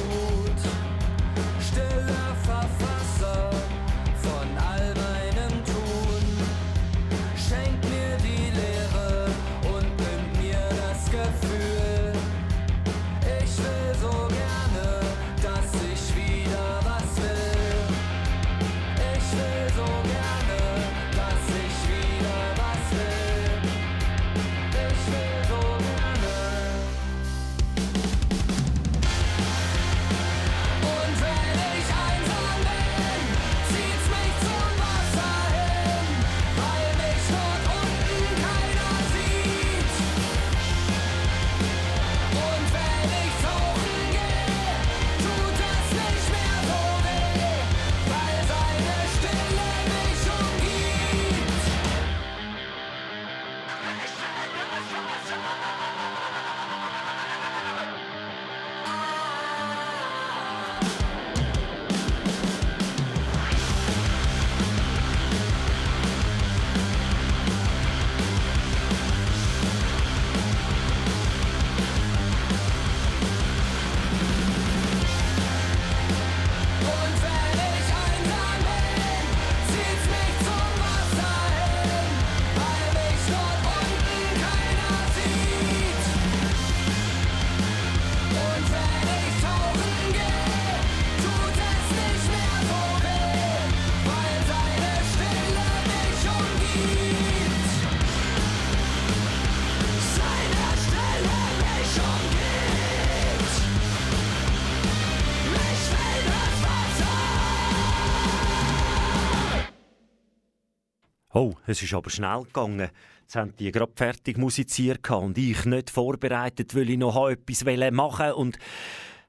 Oh, 111.34 111.54
es 111.68 111.84
ist 111.84 111.94
aber 111.94 112.10
schnell 112.10 112.44
gegangen. 112.44 112.90
Jetzt 113.22 113.36
haben 113.36 113.56
die 113.58 113.72
gerade 113.72 113.92
fertig 113.96 114.38
musiziert 114.38 115.08
und 115.12 115.38
ich 115.38 115.64
nicht 115.66 115.92
vorbereitet, 115.92 116.74
weil 116.76 116.90
ich 116.90 116.98
noch 116.98 117.30
etwas 117.30 117.64
machen 117.92 118.32
und 118.32 118.58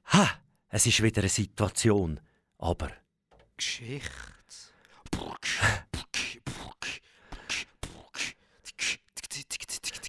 ha, 0.05 0.27
es 0.69 0.87
ist 0.87 1.03
wieder 1.03 1.21
eine 1.21 1.29
Situation. 1.29 2.19
Aber 2.57 2.89
Geschichte. 3.55 4.09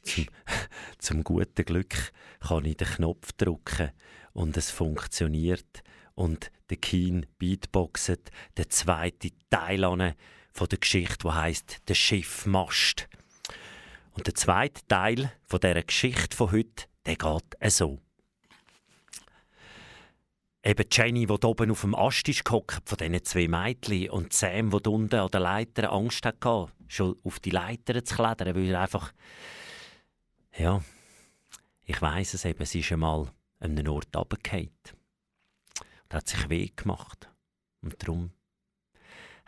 zum, 0.03 0.27
zum 0.99 1.25
guten 1.25 1.65
Glück 1.65 2.13
kann 2.41 2.65
ich 2.65 2.79
den 2.79 2.89
Knopf 2.89 3.33
drücken 3.33 3.91
und 4.33 4.57
es 4.57 4.71
funktioniert 4.71 5.83
und 6.15 6.51
der 6.71 6.79
Keen 6.79 7.27
beatboxet 7.39 8.31
den 8.57 8.71
zweiten 8.71 9.33
Teil 9.51 9.85
an 9.85 10.15
von 10.53 10.69
der 10.69 10.79
Geschichte, 10.79 11.19
die 11.25 11.33
heißt 11.33 11.89
der 11.89 11.95
Schiffmast. 11.95 13.09
Und 14.13 14.27
der 14.27 14.35
zweite 14.35 14.87
Teil 14.87 15.33
von 15.45 15.61
der 15.61 15.83
Geschichte 15.83 16.37
von 16.37 16.53
heute, 16.53 16.85
der 17.07 17.17
geht 17.17 17.73
so. 17.73 17.99
Eben 20.65 20.87
Jenny, 20.93 21.27
die 21.27 21.33
oben 21.33 21.73
auf 21.73 21.81
dem 21.81 21.95
Ast 21.95 22.29
ist 22.29 22.45
gehockt, 22.45 22.89
von 22.89 22.99
diesen 22.99 23.25
zwei 23.25 23.49
Mädchen, 23.49 24.11
und 24.11 24.33
Sam, 24.33 24.71
der 24.71 24.93
unten 24.93 25.17
an 25.17 25.31
der 25.31 25.41
Leiter 25.41 25.93
Angst 25.93 26.25
hatte, 26.25 26.69
schon 26.87 27.17
auf 27.25 27.41
die 27.41 27.51
Leiter 27.51 28.05
zu 28.05 28.15
klettern, 28.15 28.55
weil 28.55 28.71
er 28.71 28.83
einfach... 28.83 29.13
Ja, 30.57 30.83
ich 31.85 32.01
weiß 32.01 32.35
es 32.35 32.45
eben, 32.45 32.65
sie 32.65 32.81
ist 32.81 32.93
einmal 32.93 33.33
an 33.59 33.79
einem 33.79 33.93
Ort 33.93 34.15
runtergefallen. 34.15 34.71
Und 36.05 36.15
hat 36.15 36.29
sich 36.29 36.49
weh 36.49 36.69
gemacht. 36.77 37.29
Und 37.81 38.01
darum 38.01 38.31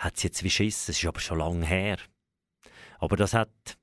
hat 0.05 0.19
sie 0.19 0.27
jetzt 0.29 0.45
wie 0.45 0.51
Schiss. 0.51 0.89
Es 0.89 0.99
ist 0.99 1.07
aber 1.07 1.21
schon 1.21 1.39
lange 1.39 1.65
her. 1.65 1.97
Aber 2.99 3.17
das 3.17 3.33
hat, 3.33 3.79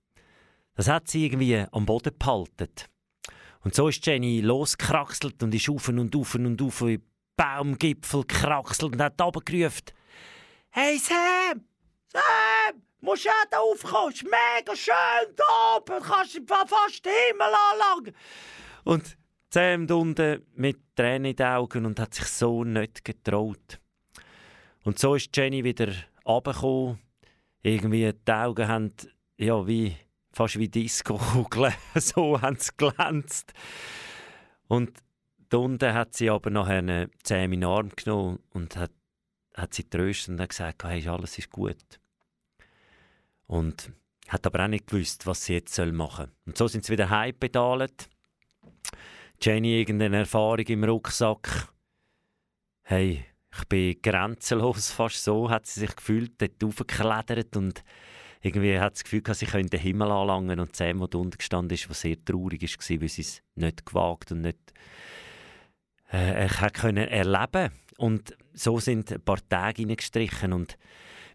das 0.76 0.88
hat 0.88 1.08
sie 1.08 1.26
irgendwie 1.26 1.66
am 1.72 1.86
Boden 1.86 2.16
behalten. 2.18 2.70
Und 3.64 3.76
so 3.76 3.88
ist 3.88 4.06
Jenny 4.06 4.42
losgekraxelt 4.42 5.42
und 5.44 5.54
ist 5.54 5.70
auf 5.70 5.88
und 5.88 6.16
auf 6.16 6.36
und 6.36 6.62
auf 6.62 6.82
in 6.82 7.04
Baumgipfel 7.36 8.22
gekraxelt 8.22 8.94
und 8.94 9.02
hat 9.02 9.20
runtergerufen. 9.20 9.86
«Hey 10.70 10.98
Sam! 10.98 11.66
Sam! 12.08 12.82
Musst 13.02 13.26
ja 13.26 13.32
da 13.50 13.60
aufkommen! 13.60 14.14
Ist 14.14 14.24
mega 14.24 14.76
schön 14.76 15.36
da 15.36 15.78
oben! 15.78 15.96
Du 16.00 16.08
kannst 16.08 16.40
fast 16.48 17.06
den 17.06 17.12
Himmel 17.30 17.54
anlangen!» 17.72 18.16
Und 18.84 19.18
Sam 19.50 19.88
unten 19.90 20.46
mit 20.54 20.96
Tränen 20.96 21.32
in 21.32 21.36
den 21.36 21.48
Augen 21.48 21.86
und 21.86 22.00
hat 22.00 22.14
sich 22.14 22.28
so 22.28 22.64
nicht 22.64 23.04
getraut. 23.04 23.80
Und 24.84 24.98
so 24.98 25.16
ist 25.16 25.36
Jenny 25.36 25.64
wieder 25.64 25.94
runtergekommen. 26.26 27.00
Irgendwie 27.64 28.12
die 28.12 28.32
Augen 28.32 28.68
haben, 28.68 28.94
ja, 29.38 29.68
wie, 29.68 29.96
fast 30.32 30.58
wie 30.58 30.70
Disco-Kugeln. 30.70 31.74
so 31.96 32.42
haben 32.42 32.58
sie 32.58 32.72
glänzt. 32.78 33.54
Und 34.68 34.92
da 35.50 35.58
unten 35.58 35.94
hat 35.94 36.16
sie 36.16 36.30
aber 36.30 36.50
nachher 36.50 37.10
Sam 37.24 37.54
in 37.54 37.62
den 37.62 37.70
Arm 37.70 37.90
genommen 37.90 38.40
und 38.52 38.78
hat, 38.78 38.92
hat 39.56 39.74
sie 39.74 39.86
und 39.94 40.48
gesagt, 40.48 40.84
hey, 40.84 41.08
alles 41.08 41.38
ist 41.38 41.52
gut. 41.52 42.00
Und 43.48 43.92
hat 44.30 44.48
aber 44.48 44.64
auch 44.64 44.70
nicht 44.70 44.88
gewusst, 44.88 45.28
was 45.28 45.46
sie 45.46 45.54
jetzt 45.54 45.78
machen 45.78 46.26
soll. 46.28 46.36
Und 46.46 46.58
so 46.58 46.68
sind 46.68 46.86
sie 46.86 46.94
wieder 46.94 47.10
heimpedalt. 47.10 48.10
Jenny 49.42 49.80
irgendeine 49.80 50.20
Erfahrung 50.20 50.66
im 50.66 50.84
Rucksack. 50.84 51.68
Hey, 52.84 53.26
ich 53.54 53.66
bin 53.66 54.02
grenzenlos, 54.02 54.92
fast 54.92 55.24
so 55.24 55.50
hat 55.50 55.66
sie 55.66 55.82
sich 55.82 55.96
gefühlt, 55.96 56.42
dort 56.42 56.64
hochgeklettert 56.64 57.56
und 57.58 57.84
irgendwie 58.42 58.80
hat 58.80 58.96
sie 58.96 59.04
das 59.04 59.12
Gefühl, 59.12 59.36
sie 59.36 59.46
könnte 59.46 59.78
den 59.78 59.82
Himmel 59.82 60.12
anlangen 60.12 60.60
und 60.60 60.76
Sam, 60.76 60.98
der 60.98 61.20
unten 61.20 61.38
gestanden 61.38 61.76
ist, 61.76 61.90
was 61.90 62.02
sehr 62.02 62.24
traurig 62.24 62.62
war, 62.64 63.02
weil 63.02 63.10
sie 63.10 63.22
es 63.22 63.44
nicht 63.56 63.86
gewagt 63.86 64.32
und 64.32 64.42
nicht 64.42 64.74
äh, 66.10 66.48
können 66.74 67.08
erleben 67.08 67.72
Und 67.98 68.36
so 68.54 68.80
sind 68.80 69.12
ein 69.12 69.22
paar 69.22 69.48
Tage 69.48 69.82
hineingestrichen 69.82 70.54
und 70.54 70.78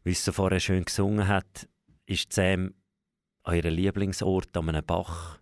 wie 0.03 0.13
es 0.13 0.25
so 0.25 0.33
vorher 0.33 0.61
schön 0.61 0.85
gesungen 0.85 1.29
hat, 1.29 1.69
ist 2.07 2.33
Sam 2.33 2.75
an 3.45 3.57
ihrem 3.57 3.75
Lieblingsort 3.75 4.57
an 4.57 4.69
einem 4.69 4.85
Bach 4.85 5.39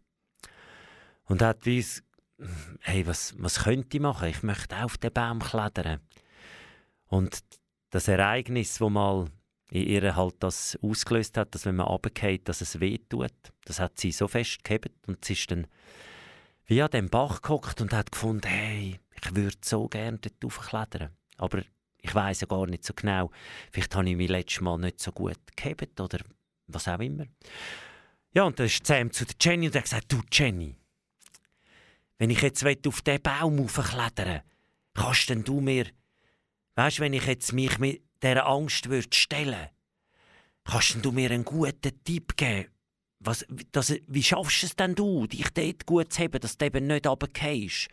und 1.25 1.43
hat 1.43 1.65
wie 1.67 1.85
hey, 2.81 3.07
was, 3.07 3.35
was 3.39 3.65
könnte 3.65 3.97
ich 3.97 4.03
machen? 4.03 4.29
Ich 4.29 4.43
möchte 4.43 4.83
auf 4.85 4.99
den 4.99 5.13
Baum 5.13 5.41
klettern. 5.41 6.01
Und 7.15 7.45
das 7.91 8.09
Ereignis, 8.09 8.81
wo 8.81 8.91
mal 8.91 9.31
in 9.71 9.87
ihr 9.87 10.17
halt 10.17 10.35
das 10.41 10.77
ausgelöst 10.83 11.37
hat, 11.37 11.55
dass 11.55 11.65
wenn 11.65 11.77
man 11.77 11.87
runtergeht, 11.87 12.49
dass 12.49 12.61
es 12.61 12.81
weh 12.81 12.99
tut, 12.99 13.33
das 13.67 13.79
hat 13.79 14.01
sie 14.01 14.11
so 14.11 14.27
fest 14.27 14.65
gehabt 14.65 14.91
und 15.07 15.25
sie 15.25 15.35
ist 15.35 15.49
dann 15.49 15.69
wie 16.67 16.83
an 16.83 16.91
dem 16.91 17.09
Bach 17.09 17.41
gehockt 17.41 17.81
und 17.81 17.93
hat 17.93 18.11
gefunden, 18.11 18.49
hey, 18.49 18.99
ich 19.15 19.37
würde 19.37 19.57
so 19.61 19.87
gerne 19.87 20.19
dort 20.19 20.35
raufklettern. 20.43 21.11
Aber 21.37 21.63
ich 22.03 22.13
weiß 22.13 22.41
ja 22.41 22.47
gar 22.49 22.67
nicht 22.67 22.85
so 22.85 22.95
genau. 22.95 23.31
Vielleicht 23.71 23.95
habe 23.95 24.11
ich 24.11 24.17
mich 24.17 24.29
letztes 24.29 24.61
Mal 24.61 24.79
nicht 24.79 24.99
so 24.99 25.13
gut 25.13 25.39
gehabt 25.55 26.01
oder 26.01 26.19
was 26.67 26.89
auch 26.89 26.99
immer. 26.99 27.27
Ja, 28.33 28.43
und 28.43 28.59
dann 28.59 28.67
ist 28.67 28.85
Sam 28.85 29.13
zu 29.13 29.25
der 29.25 29.37
Jenny 29.41 29.69
und 29.69 29.77
hat 29.77 29.85
gesagt, 29.85 30.11
du 30.11 30.21
Jenny, 30.33 30.75
wenn 32.19 32.31
ich 32.31 32.43
jetzt 32.43 32.67
auf 32.67 33.03
diesen 33.03 33.23
Baum 33.23 33.61
raufklettern 33.61 34.43
kannst 34.95 35.29
denn 35.29 35.45
du 35.45 35.61
mir 35.61 35.87
Weißt, 36.77 37.01
wenn 37.01 37.13
ich 37.13 37.27
jetzt 37.27 37.53
mich 37.53 37.79
mit 37.79 38.03
dieser 38.23 38.47
Angst 38.47 38.89
würde 38.89 39.15
stellen, 39.15 39.69
kannst 40.65 41.05
du 41.05 41.13
mir 41.13 41.31
einen 41.31 41.45
guten 41.45 42.05
Tipp 42.05 42.37
geben? 42.37 42.71
Was, 43.21 43.47
das, 43.73 43.95
wie 44.07 44.23
schaffst 44.23 44.65
es 44.65 44.77
denn 44.77 44.95
du, 44.95 45.27
dich 45.27 45.49
dort 45.51 45.87
gut 45.87 46.13
zu 46.13 46.23
haben, 46.23 46.41
dass 46.41 46.59
du 46.59 46.67
eben 46.67 46.87
nicht 46.87 47.07
runtergehst? 47.07 47.89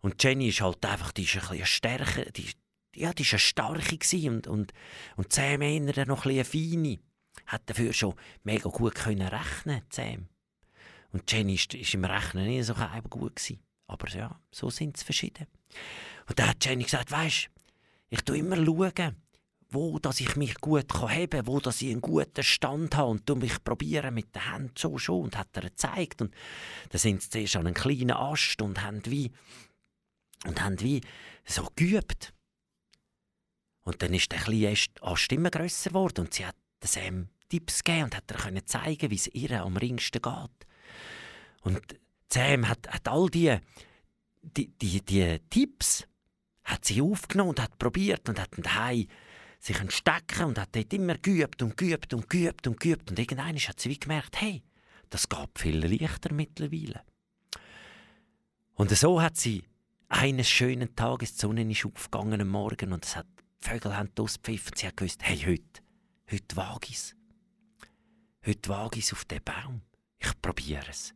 Und 0.00 0.22
Jenny 0.22 0.48
ist 0.48 0.60
halt 0.60 0.84
einfach, 0.84 1.12
die 1.12 1.24
ist 1.24 1.34
ein 1.36 1.48
bisschen 1.48 1.66
stärker, 1.66 2.24
die, 2.32 2.50
ja, 2.94 3.12
die 3.12 3.22
ist 3.22 3.32
eine 3.32 3.38
starke 3.40 3.98
und, 4.28 4.46
und, 4.46 4.72
und 5.16 5.32
Sam 5.32 5.62
eher 5.62 6.06
noch 6.06 6.24
ein 6.24 6.36
bisschen 6.36 6.44
feine. 6.44 6.98
Hat 7.46 7.62
dafür 7.66 7.92
schon 7.92 8.14
mega 8.42 8.68
gut 8.68 8.94
können 8.94 9.26
rechnen, 9.26 9.82
Sam. 9.90 10.28
Und 11.12 11.30
Jenny 11.30 11.54
ist, 11.54 11.74
ist 11.74 11.94
im 11.94 12.04
Rechnen 12.04 12.46
nicht 12.46 12.66
so 12.66 12.74
gut 13.10 13.36
gewesen. 13.36 13.60
Aber 13.86 14.08
ja, 14.08 14.40
so 14.50 14.70
sind 14.70 14.96
sie 14.96 15.04
verschieden. 15.04 15.46
Und 16.28 16.38
da 16.38 16.48
hat 16.48 16.64
Jenny 16.64 16.84
gesagt, 16.84 17.10
weißt 17.10 17.50
ich 18.12 18.20
schaue 18.28 18.36
immer, 18.36 18.56
schauen, 18.56 19.16
wo 19.70 19.98
dass 19.98 20.20
ich 20.20 20.36
mich 20.36 20.56
gut 20.56 20.92
heben 21.08 21.30
kann, 21.30 21.46
wo 21.46 21.60
dass 21.60 21.80
ich 21.80 21.90
einen 21.90 22.02
guten 22.02 22.42
Stand 22.42 22.94
habe. 22.94 23.08
Und 23.08 23.28
mich 23.40 23.64
probieren 23.64 24.12
mit 24.12 24.34
den 24.34 24.52
Händen 24.52 24.74
so 24.76 24.98
schon 24.98 25.22
und 25.22 25.38
hat 25.38 25.48
er 25.54 25.62
gezeigt. 25.62 26.20
Und 26.20 26.34
da 26.90 26.98
sind 26.98 27.22
sie 27.22 27.30
zuerst 27.30 27.56
an 27.56 27.66
einen 27.66 27.74
kleinen 27.74 28.10
Ast 28.10 28.60
und 28.60 28.82
haben 28.82 29.00
wie 29.06 29.32
und 30.44 30.62
haben 30.62 30.78
wie 30.80 31.00
so 31.46 31.66
geübt. 31.74 32.34
Und 33.82 34.02
dann 34.02 34.12
ist 34.12 34.30
der 34.30 34.40
kleine 34.40 34.76
Ast 35.00 35.32
immer 35.32 35.50
grösser 35.50 35.88
geworden. 35.88 36.26
Und 36.26 36.34
sie 36.34 36.44
hat 36.44 36.56
Sam 36.84 37.28
Tipps 37.48 37.82
gegeben 37.82 38.04
und 38.04 38.16
hat 38.16 38.30
er 38.30 38.36
können 38.36 38.66
zeigen, 38.66 39.10
wie 39.10 39.16
es 39.16 39.28
ihr 39.28 39.62
am 39.62 39.78
ringsten 39.78 40.20
geht. 40.20 40.66
Und 41.62 41.80
Sam 42.30 42.68
hat, 42.68 42.86
hat 42.88 43.08
all 43.08 43.30
die 43.30 43.56
die, 44.42 44.68
die, 44.68 45.00
die 45.00 45.38
Tipps 45.48 46.04
hat 46.64 46.84
sie 46.84 47.02
aufgenommen 47.02 47.50
und 47.50 47.60
hat 47.60 47.78
probiert 47.78 48.28
und 48.28 48.40
hat 48.40 48.50
daheim 48.56 49.06
sich 49.58 49.78
entstecken 49.78 50.46
und 50.46 50.58
hat 50.58 50.74
dort 50.74 50.92
immer 50.92 51.16
geübt 51.18 51.62
und 51.62 51.76
geübt 51.76 52.12
und 52.14 52.28
geübt 52.28 52.66
und 52.66 52.80
geübt 52.80 53.10
und 53.10 53.18
irgendwann 53.18 53.56
hat 53.56 53.80
sie 53.80 53.90
wie 53.90 54.00
gemerkt, 54.00 54.40
hey, 54.40 54.62
das 55.10 55.28
geht 55.28 55.58
viel 55.58 55.84
leichter 55.84 56.32
mittlerweile. 56.32 57.02
Und 58.74 58.90
so 58.90 59.20
hat 59.22 59.36
sie 59.36 59.64
eines 60.08 60.48
schönen 60.48 60.96
Tages, 60.96 61.34
die 61.34 61.40
Sonne 61.40 61.70
ist 61.70 61.86
aufgegangen 61.86 62.40
am 62.40 62.48
Morgen 62.48 62.92
und 62.92 63.04
es 63.04 63.16
hat, 63.16 63.26
die 63.62 63.68
Vögel 63.68 63.96
haben 63.96 64.10
ausgepfiffen. 64.18 64.72
Sie 64.76 64.86
hat 64.86 64.96
gewusst, 64.96 65.20
hey, 65.22 65.38
heute, 65.38 65.82
heute 66.30 66.56
wage 66.56 66.88
ich 66.88 66.96
es. 66.96 67.16
Heute 68.44 68.68
wage 68.68 68.98
ich 68.98 69.04
es 69.04 69.12
auf 69.12 69.24
den 69.24 69.42
Baum. 69.44 69.82
Ich 70.18 70.40
probiere 70.40 70.88
es. 70.88 71.14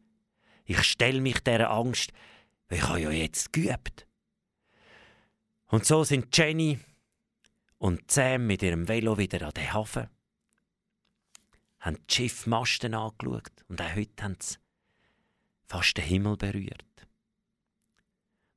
Ich 0.65 0.83
stelle 0.85 1.21
mich 1.21 1.41
dieser 1.41 1.71
Angst, 1.71 2.13
weil 2.69 2.79
ich 2.79 2.89
habe 2.89 3.01
ja 3.01 3.11
jetzt 3.11 3.53
geübt. 3.53 4.06
Und 5.69 5.85
so 5.85 6.05
sind 6.05 6.37
Jenny 6.37 6.79
und 7.79 8.11
Sam 8.11 8.47
mit 8.47 8.63
ihrem 8.63 8.89
Velo 8.89 9.19
wieder 9.19 9.47
an 9.47 9.53
den 9.53 9.73
Hafen, 9.73 10.09
haben 11.81 11.99
die 12.07 12.15
Schiffmasten 12.15 12.95
angeschaut 12.95 13.65
und 13.69 13.81
auch 13.81 13.95
heute 13.95 14.23
haben 14.23 14.37
sie 14.41 14.57
fast 15.67 15.97
den 15.97 16.05
Himmel 16.05 16.37
berührt. 16.37 16.85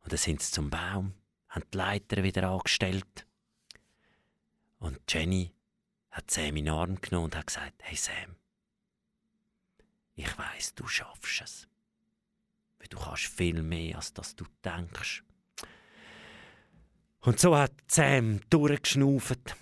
Und 0.01 0.11
dann 0.11 0.17
sind 0.17 0.41
sie 0.41 0.51
zum 0.51 0.69
Baum, 0.69 1.13
haben 1.49 1.65
die 1.73 1.77
Leiter 1.77 2.23
wieder 2.23 2.49
angestellt. 2.49 3.25
Und 4.79 4.99
Jenny 5.11 5.51
hat 6.11 6.31
Sam 6.31 6.57
in 6.57 6.65
den 6.65 6.73
Arm 6.73 7.01
genommen 7.01 7.25
und 7.25 7.35
hat 7.35 7.47
gesagt, 7.47 7.81
hey 7.83 7.95
Sam, 7.95 8.35
ich 10.15 10.37
weiß, 10.37 10.75
du 10.75 10.87
schaffst 10.87 11.41
es. 11.41 11.67
Du 12.89 12.97
kannst 12.97 13.25
viel 13.25 13.61
mehr, 13.61 13.97
als 13.97 14.13
dass 14.13 14.35
du 14.35 14.45
denkst. 14.63 15.23
Und 17.21 17.39
so 17.39 17.55
hat 17.55 17.73
Sam 17.87 18.39
durchgeschnauft. 18.49 19.55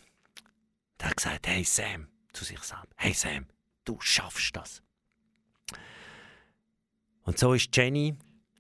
Er 0.99 1.09
hat 1.09 1.17
gesagt, 1.17 1.47
hey 1.47 1.63
Sam, 1.63 2.07
zu 2.31 2.43
sich 2.43 2.59
Sam. 2.59 2.85
Hey 2.95 3.13
Sam, 3.13 3.47
du 3.83 3.99
schaffst 3.99 4.55
das. 4.55 4.83
Und 7.23 7.39
so 7.39 7.53
ist 7.53 7.75
Jenny 7.75 8.15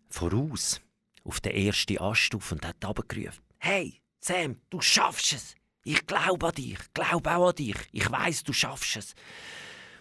voraus 0.09 0.81
auf 1.23 1.39
den 1.41 1.53
ersten 1.53 1.99
Ast 1.99 2.33
auf 2.33 2.51
und 2.51 2.65
hat 2.65 2.83
abgerufen. 2.83 3.43
Hey, 3.59 4.01
Sam, 4.19 4.61
du 4.69 4.81
schaffst 4.81 5.33
es. 5.33 5.55
Ich 5.83 6.05
glaube 6.05 6.47
an 6.47 6.55
dich, 6.55 6.79
glaube 6.93 7.35
auch 7.35 7.49
an 7.49 7.55
dich. 7.55 7.77
Ich 7.91 8.11
weiß, 8.11 8.43
du 8.43 8.53
schaffst 8.53 8.97
es. 8.97 9.15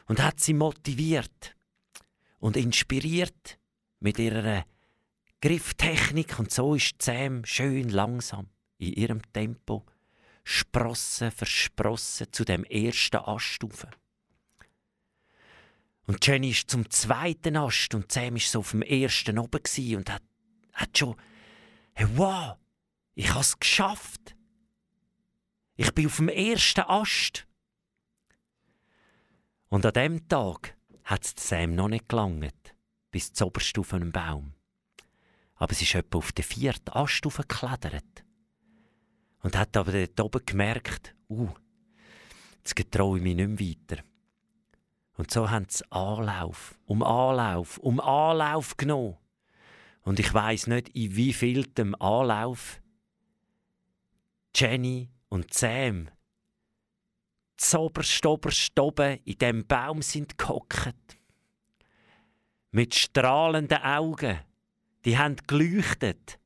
Und 0.07 0.23
hat 0.23 0.41
sie 0.41 0.55
motiviert 0.55 1.55
und 2.39 2.57
inspiriert 2.57 3.59
mit 4.01 4.19
ihrer 4.19 4.65
Grifftechnik. 5.43 6.39
Und 6.39 6.51
so 6.51 6.75
ist 6.75 7.03
Sam 7.03 7.45
schön 7.45 7.89
langsam 7.89 8.49
in 8.79 8.93
ihrem 8.93 9.33
Tempo 9.33 9.85
Sprossen 10.45 11.33
versprossen 11.33 12.29
zu 12.33 12.45
dem 12.45 12.65
ersten 12.65 13.17
Ast 13.17 13.63
rauf. 13.65 13.87
Und 16.07 16.25
Jenny 16.25 16.51
ist 16.51 16.71
zum 16.71 16.89
zweiten 16.89 17.57
Ast 17.57 17.95
und 17.95 18.13
Sam 18.13 18.37
ist 18.37 18.53
so 18.53 18.61
auf 18.61 18.71
dem 18.71 18.83
ersten 18.83 19.41
oben 19.41 19.61
und 19.97 20.11
hat, 20.11 20.23
hat 20.73 20.97
schon, 20.97 21.17
hey, 21.95 22.07
wow, 22.15 22.57
ich 23.15 23.29
habe 23.31 23.41
es 23.41 23.59
geschafft. 23.59 24.37
Ich 25.75 25.93
bin 25.93 26.07
auf 26.07 26.17
dem 26.17 26.29
ersten 26.29 26.83
Ast. 26.83 27.47
Und 29.69 29.85
an 29.85 29.93
dem 29.95 30.29
Tag 30.29 30.77
hat 31.03 31.25
es 31.25 31.35
Sam 31.37 31.75
noch 31.75 31.89
nicht 31.89 32.09
gelangt, 32.09 32.77
bis 33.11 33.33
zur 33.33 33.49
oberst 33.49 33.77
auf 33.79 33.93
einem 33.93 34.13
Baum. 34.13 34.55
Aber 35.57 35.75
sie 35.75 35.85
ist 35.85 35.95
etwa 35.95 36.19
auf 36.19 36.31
den 36.31 36.45
vierten 36.45 36.91
Ast 36.91 37.23
geklettert. 37.23 38.26
Und 39.43 39.57
hat 39.57 39.77
aber 39.77 39.93
dort 39.93 40.21
oben 40.21 40.47
gemerkt, 40.47 41.15
uh, 41.29 41.49
jetzt 42.59 42.75
getraue 42.75 43.19
ich 43.19 43.23
mich 43.23 43.37
nicht 43.37 43.49
mehr 43.49 43.61
weiter. 43.61 44.03
Und 45.17 45.31
so 45.31 45.51
haben 45.51 45.67
sie 45.69 45.85
Anlauf, 45.91 46.79
um 46.85 47.03
Anlauf, 47.03 47.79
um 47.79 48.01
Anlauf 48.01 48.77
genommen. 48.77 49.17
Und 50.03 50.21
ich 50.21 50.33
weiß 50.33 50.69
nicht, 50.69 50.91
in 50.91 51.17
wie 51.17 51.33
vieltem 51.33 51.95
Anlauf 51.97 52.81
Jenny 54.55 55.11
und 55.29 55.53
Sam 55.53 56.09
zoberst 57.57 58.25
oberst 58.25 58.79
oben 58.79 59.19
in 59.25 59.39
dem 59.39 59.67
Baum 59.67 60.03
sind 60.03 60.39
gehockt. 60.39 60.95
Mit 62.71 62.95
strahlenden 62.95 63.83
Augen. 63.83 64.39
Die 65.05 65.19
haben 65.19 65.37
geleuchtet. 65.47 66.39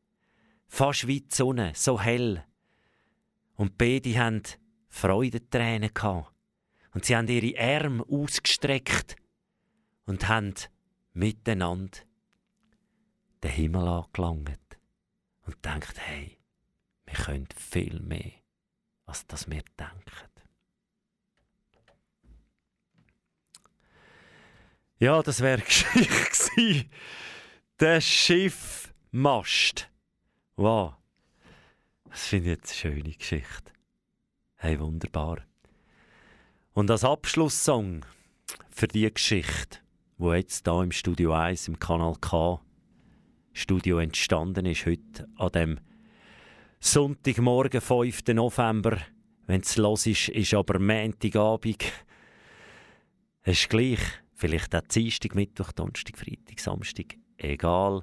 Fast 0.68 1.06
wie 1.06 1.22
die 1.22 1.34
Sonne, 1.34 1.72
so 1.74 2.00
hell. 2.00 2.44
Und 3.60 3.76
beide 3.76 4.18
haben 4.18 4.42
Freudentränen 4.88 5.92
gehabt. 5.92 6.32
Und 6.94 7.04
sie 7.04 7.14
haben 7.14 7.28
ihre 7.28 7.60
Arme 7.60 8.02
ausgestreckt 8.08 9.16
und 10.06 10.28
haben 10.28 10.54
miteinander 11.12 11.98
den 13.42 13.50
Himmel 13.50 13.86
angelangt 13.86 14.78
und 15.42 15.62
denkt, 15.62 15.92
hey, 15.98 16.38
wir 17.04 17.12
können 17.12 17.48
viel 17.54 18.00
mehr, 18.00 18.32
als 19.04 19.26
das 19.26 19.46
wir 19.50 19.62
denken. 19.78 20.30
Ja, 25.00 25.22
das 25.22 25.42
wäre 25.42 25.60
Geschichte 25.60 26.06
gewesen. 26.06 26.90
Der 27.78 28.00
Schiffmast. 28.00 29.90
Wow. 30.56 30.99
Das 32.10 32.26
finde 32.26 32.50
ich 32.50 32.56
jetzt 32.56 32.84
eine 32.84 32.94
schöne 32.94 33.12
Geschichte. 33.12 33.72
Hey, 34.56 34.80
wunderbar. 34.80 35.38
Und 36.72 36.90
als 36.90 37.04
Abschlusssong 37.04 38.04
für 38.70 38.88
diese 38.88 39.12
Geschichte, 39.12 39.78
wo 40.18 40.34
jetzt 40.34 40.66
hier 40.66 40.82
im 40.82 40.90
Studio 40.90 41.32
1 41.32 41.68
im 41.68 41.78
Kanal 41.78 42.16
K 42.20 42.60
Studio 43.52 43.98
entstanden 43.98 44.66
ist, 44.66 44.86
heute 44.86 45.28
an 45.36 45.52
dem 45.52 45.80
Sonntagmorgen, 46.80 47.80
5. 47.80 48.22
November. 48.34 48.98
Wenn 49.46 49.60
es 49.60 49.76
los 49.76 50.06
ist, 50.06 50.28
ist 50.30 50.54
aber 50.54 50.78
Montagabend. 50.78 51.84
Es 53.42 53.60
ist 53.60 53.70
gleich. 53.70 54.00
Vielleicht 54.34 54.74
auch 54.74 54.80
Dienstag, 54.82 55.34
Mittwoch, 55.34 55.72
Donnerstag, 55.72 56.16
Freitag, 56.16 56.58
Samstag. 56.58 57.16
Egal. 57.36 58.02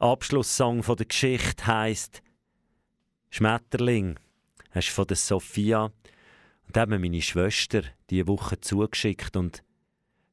Abschlusssong 0.00 0.82
von 0.82 0.96
der 0.96 1.06
Geschichte 1.06 1.66
heisst 1.66 2.22
Schmetterling. 3.32 4.18
Das 4.74 4.86
ist 4.86 4.94
von 4.94 5.06
der 5.06 5.16
Sophia. 5.16 5.90
Und 6.66 6.76
haben 6.76 7.00
meine 7.00 7.22
Schwester 7.22 7.82
diese 8.10 8.28
Woche 8.28 8.60
zugeschickt 8.60 9.36
und 9.36 9.64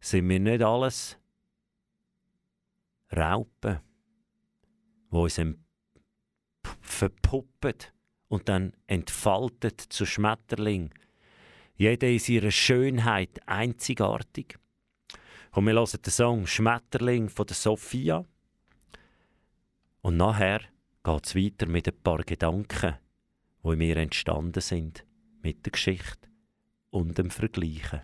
sind 0.02 0.28
wir 0.28 0.40
nicht 0.40 0.62
alles 0.62 1.18
Raupen, 3.16 3.80
die 5.12 5.16
uns 5.16 5.42
verpuppen 6.82 7.76
und 8.28 8.50
dann 8.50 8.74
entfaltet 8.86 9.80
zu 9.80 10.06
Schmetterling. 10.06 10.94
Jeder 11.76 12.10
in 12.10 12.20
ihrer 12.28 12.52
Schönheit 12.52 13.40
einzigartig. 13.48 14.60
Und 15.52 15.66
wir 15.68 15.74
hören 15.74 16.02
den 16.06 16.12
Song 16.12 16.46
Schmetterling 16.46 17.30
von 17.30 17.48
der 17.48 17.56
Sophia. 17.56 18.26
Und 20.02 20.18
nachher 20.18 20.60
geht 21.10 21.26
es 21.26 21.36
weiter 21.36 21.68
mit 21.68 21.88
ein 21.88 22.02
paar 22.04 22.24
Gedanken, 22.24 22.96
die 23.64 23.76
mir 23.76 23.98
entstanden 23.98 24.62
sind, 24.62 25.06
mit 25.42 25.66
der 25.66 25.72
Geschichte 25.72 26.30
und 26.92 27.18
dem 27.18 27.32
Vergleichen. 27.32 28.02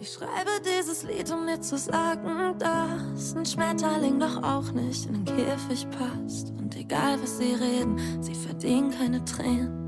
Ich 0.00 0.12
schreibe 0.12 0.50
dieses 0.64 1.02
Lied, 1.02 1.30
um 1.32 1.46
dir 1.46 1.60
zu 1.60 1.76
sagen, 1.76 2.56
dass 2.58 3.34
ein 3.34 3.44
Schmetterling 3.44 4.20
doch 4.20 4.42
auch 4.42 4.70
nicht 4.72 5.06
in 5.06 5.24
den 5.24 5.36
Käfig 5.36 5.88
passt. 5.90 6.50
Und 6.50 6.76
egal 6.76 7.20
was 7.20 7.38
sie 7.38 7.54
reden, 7.54 8.22
sie 8.22 8.34
verdienen 8.34 8.90
keine 8.90 9.24
Tränen. 9.24 9.87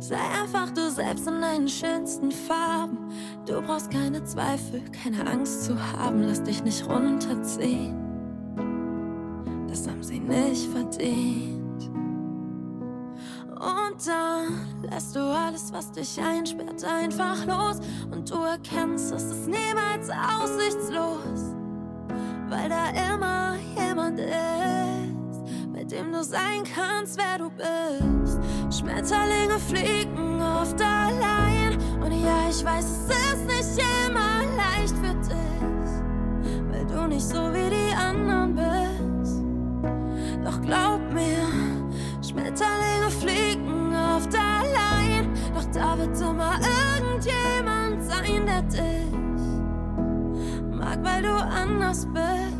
Sei 0.00 0.16
einfach 0.16 0.70
du 0.70 0.90
selbst 0.90 1.26
in 1.26 1.40
deinen 1.40 1.68
schönsten 1.68 2.30
Farben. 2.30 2.98
Du 3.46 3.60
brauchst 3.60 3.90
keine 3.90 4.22
Zweifel, 4.22 4.80
keine 5.02 5.28
Angst 5.28 5.64
zu 5.64 5.74
haben. 5.92 6.22
Lass 6.22 6.42
dich 6.42 6.62
nicht 6.62 6.88
runterziehen. 6.88 7.96
Das 9.68 9.88
haben 9.88 10.02
sie 10.02 10.20
nicht 10.20 10.70
verdient. 10.70 11.90
Und 13.50 14.06
dann 14.06 14.60
lässt 14.88 15.16
du 15.16 15.20
alles, 15.20 15.72
was 15.72 15.90
dich 15.90 16.20
einsperrt, 16.20 16.84
einfach 16.84 17.44
los. 17.44 17.80
Und 18.12 18.30
du 18.30 18.36
erkennst, 18.36 19.12
es 19.12 19.24
ist 19.24 19.48
niemals 19.48 20.08
aussichtslos. 20.10 21.56
Weil 22.48 22.68
da 22.68 22.90
immer 23.12 23.56
jemand 23.76 24.20
ist, 24.20 25.68
mit 25.72 25.90
dem 25.90 26.12
du 26.12 26.22
sein 26.22 26.62
kannst, 26.72 27.18
wer 27.18 27.38
du 27.38 27.50
bist. 27.50 28.38
Schmetterlinge 28.70 29.58
fliegen 29.58 30.42
oft 30.42 30.80
allein. 30.80 31.78
Und 32.02 32.12
ja, 32.12 32.48
ich 32.50 32.62
weiß, 32.64 32.84
es 32.84 33.10
ist 33.10 33.46
nicht 33.46 33.86
immer 34.06 34.42
leicht 34.56 34.94
für 34.96 35.14
dich, 35.26 36.70
weil 36.70 36.84
du 36.86 37.06
nicht 37.08 37.26
so 37.26 37.52
wie 37.52 37.70
die 37.70 37.94
anderen 37.94 38.54
bist. 38.54 39.42
Doch 40.44 40.60
glaub 40.60 41.00
mir, 41.12 41.48
Schmetterlinge 42.22 43.10
fliegen 43.10 43.94
oft 43.94 44.34
allein, 44.34 45.32
doch 45.54 45.64
da 45.72 45.98
wird 45.98 46.20
immer 46.20 46.58
irgendjemand 46.92 48.04
sein, 48.04 48.46
der 48.46 48.62
dich 48.62 49.12
mag, 50.76 50.98
weil 51.02 51.22
du 51.22 51.34
anders 51.34 52.06
bist. 52.12 52.57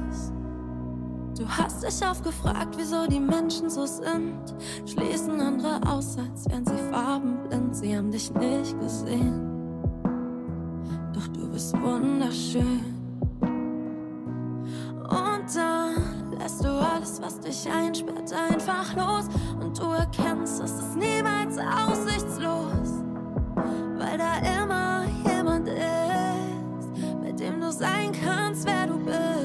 Du 1.49 1.65
hast 1.65 1.83
dich 1.83 2.07
oft 2.07 2.23
gefragt, 2.23 2.75
wieso 2.77 3.07
die 3.07 3.21
Menschen 3.21 3.71
so 3.71 3.87
sind. 3.87 4.55
Schließen 4.85 5.41
andere 5.41 5.81
aus, 5.91 6.19
als 6.19 6.47
wären 6.51 6.67
sie 6.67 6.77
farbenblind. 6.91 7.75
Sie 7.75 7.97
haben 7.97 8.11
dich 8.11 8.31
nicht 8.35 8.79
gesehen. 8.79 9.47
Doch 11.15 11.27
du 11.29 11.51
bist 11.51 11.73
wunderschön. 11.81 12.85
Und 13.41 15.57
dann 15.57 16.39
lässt 16.39 16.63
du 16.63 16.69
alles, 16.69 17.23
was 17.23 17.41
dich 17.41 17.67
einsperrt, 17.71 18.31
einfach 18.33 18.95
los. 18.95 19.29
Und 19.59 19.79
du 19.79 19.93
erkennst, 19.93 20.61
es 20.61 20.73
ist 20.73 20.97
niemals 20.97 21.57
aussichtslos. 21.57 23.03
Weil 23.97 24.19
da 24.19 24.37
immer 24.63 25.07
jemand 25.25 25.67
ist, 25.67 26.91
mit 27.23 27.41
dem 27.41 27.59
du 27.59 27.73
sein 27.73 28.13
kannst, 28.13 28.67
wer 28.67 28.87
du 28.87 28.99
bist. 28.99 29.38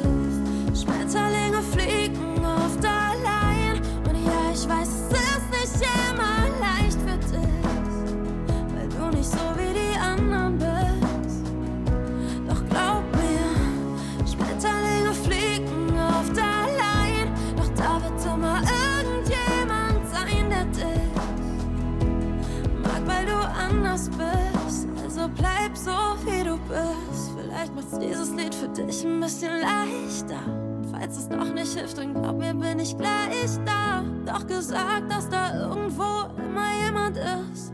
anders 23.94 24.10
bist. 24.10 24.88
Also 25.04 25.30
bleib 25.30 25.78
so, 25.78 25.92
wie 26.26 26.44
du 26.44 26.58
bist. 26.68 27.32
Vielleicht 27.38 27.76
macht's 27.76 28.00
dieses 28.00 28.32
Lied 28.32 28.56
für 28.56 28.68
dich 28.70 29.04
ein 29.04 29.20
bisschen 29.20 29.62
leichter. 29.62 30.46
Und 30.46 30.88
falls 30.92 31.18
es 31.18 31.30
doch 31.30 31.54
nicht 31.54 31.74
hilft, 31.74 31.98
dann 31.98 32.14
glaub 32.14 32.38
mir, 32.38 32.54
bin 32.54 32.80
ich 32.80 32.98
gleich 32.98 33.58
da. 33.66 34.04
Doch 34.26 34.48
gesagt, 34.48 35.12
dass 35.12 35.30
da 35.30 35.70
irgendwo 35.70 36.34
immer 36.42 36.86
jemand 36.86 37.18
ist, 37.18 37.74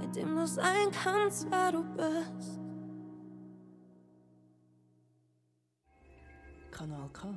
mit 0.00 0.14
dem 0.14 0.36
du 0.36 0.46
sein 0.46 0.90
kannst, 1.02 1.48
wer 1.50 1.72
du 1.72 1.82
bist. 1.96 2.60
Kanal 6.70 7.08
K. 7.12 7.34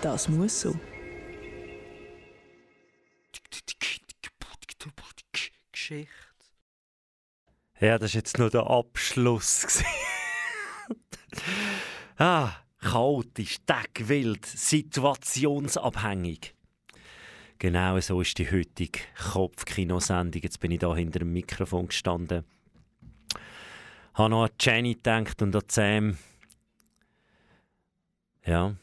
Das 0.00 0.28
muss 0.28 0.60
so. 0.60 0.74
Geschichte. 5.72 6.31
Ja, 7.82 7.98
das 7.98 8.14
war 8.14 8.20
jetzt 8.20 8.38
nur 8.38 8.48
der 8.48 8.70
Abschluss. 8.70 9.82
ah, 12.16 12.52
chaotisch, 12.78 13.58
deckwild, 13.66 14.46
situationsabhängig. 14.46 16.54
Genau 17.58 17.98
so 17.98 18.20
ist 18.20 18.38
die 18.38 18.48
heutige 18.48 19.00
Kopfkinosendung. 19.32 20.42
Jetzt 20.42 20.60
bin 20.60 20.70
ich 20.70 20.78
da 20.78 20.94
hinter 20.94 21.18
dem 21.18 21.32
Mikrofon 21.32 21.88
gestanden. 21.88 22.44
Habe 24.14 24.30
noch 24.30 24.44
an 24.44 24.50
Jenny 24.60 24.94
gedacht 24.94 25.42
und 25.42 25.56
an 25.56 25.64
Sam. 25.66 26.18
Ja. 28.46 28.76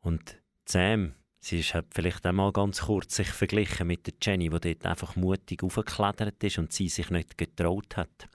Und 0.00 0.40
Sam, 0.64 1.12
sie 1.40 1.60
ist 1.60 1.74
hat 1.74 1.86
vielleicht 1.92 2.24
einmal 2.26 2.52
ganz 2.52 2.82
kurz 2.82 3.16
sich 3.16 3.28
verglichen 3.28 3.86
mit 3.86 4.06
der 4.06 4.14
Jenny, 4.22 4.50
die 4.50 4.60
dort 4.60 4.86
einfach 4.86 5.16
mutig 5.16 5.62
aufgeklettert 5.62 6.42
ist 6.44 6.58
und 6.58 6.72
sie 6.72 6.88
sich 6.88 7.10
nicht 7.10 7.36
getraut 7.36 7.96
hat. 7.96 8.28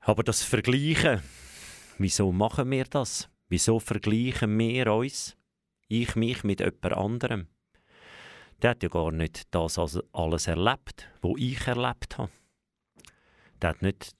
Aber 0.00 0.22
das 0.22 0.42
Vergleichen, 0.42 1.22
wieso 1.98 2.32
machen 2.32 2.70
wir 2.70 2.84
das? 2.84 3.28
Wieso 3.48 3.78
vergleichen 3.78 4.58
wir 4.58 4.92
uns, 4.92 5.36
ich 5.88 6.16
mich 6.16 6.42
mit 6.42 6.60
jemand 6.60 6.92
anderem? 6.92 7.48
Der 8.62 8.70
hat 8.70 8.82
ja 8.82 8.88
gar 8.88 9.12
nicht 9.12 9.42
das 9.50 9.78
alles 10.12 10.46
erlebt, 10.46 11.08
wo 11.20 11.36
ich 11.36 11.66
erlebt 11.66 12.18
habe. 12.18 12.30
Der 13.60 13.70
hat 13.70 13.82
nicht 13.82 14.16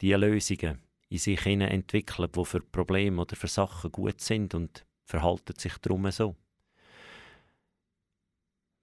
die 0.00 0.12
Lösungen 0.12 0.82
in 1.08 1.18
sich 1.18 1.44
entwickelt, 1.44 2.36
die 2.36 2.44
für 2.44 2.60
Probleme 2.60 3.20
oder 3.20 3.36
für 3.36 3.48
Sachen 3.48 3.90
gut 3.90 4.20
sind 4.20 4.54
und 4.54 4.86
verhalten 5.10 5.58
sich 5.58 5.76
darum 5.78 6.10
so. 6.10 6.36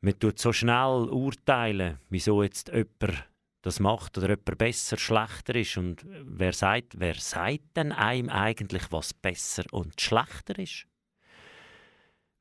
Man 0.01 0.19
tut 0.19 0.37
so 0.37 0.53
schnell 0.53 1.09
urteilen, 1.09 1.99
wieso 2.09 2.43
jetzt 2.43 2.67
jemand 2.69 3.27
das 3.61 3.79
macht 3.79 4.17
oder 4.17 4.29
jemand 4.29 4.57
besser, 4.57 4.97
schlechter 4.97 5.55
ist. 5.55 5.77
Und 5.77 6.05
wer 6.05 6.53
sagt, 6.53 6.99
wer 6.99 7.15
sagt 7.15 7.75
denn 7.75 7.91
einem 7.91 8.29
eigentlich, 8.29 8.91
was 8.91 9.13
besser 9.13 9.63
und 9.71 9.99
schlechter 9.99 10.57
ist? 10.59 10.85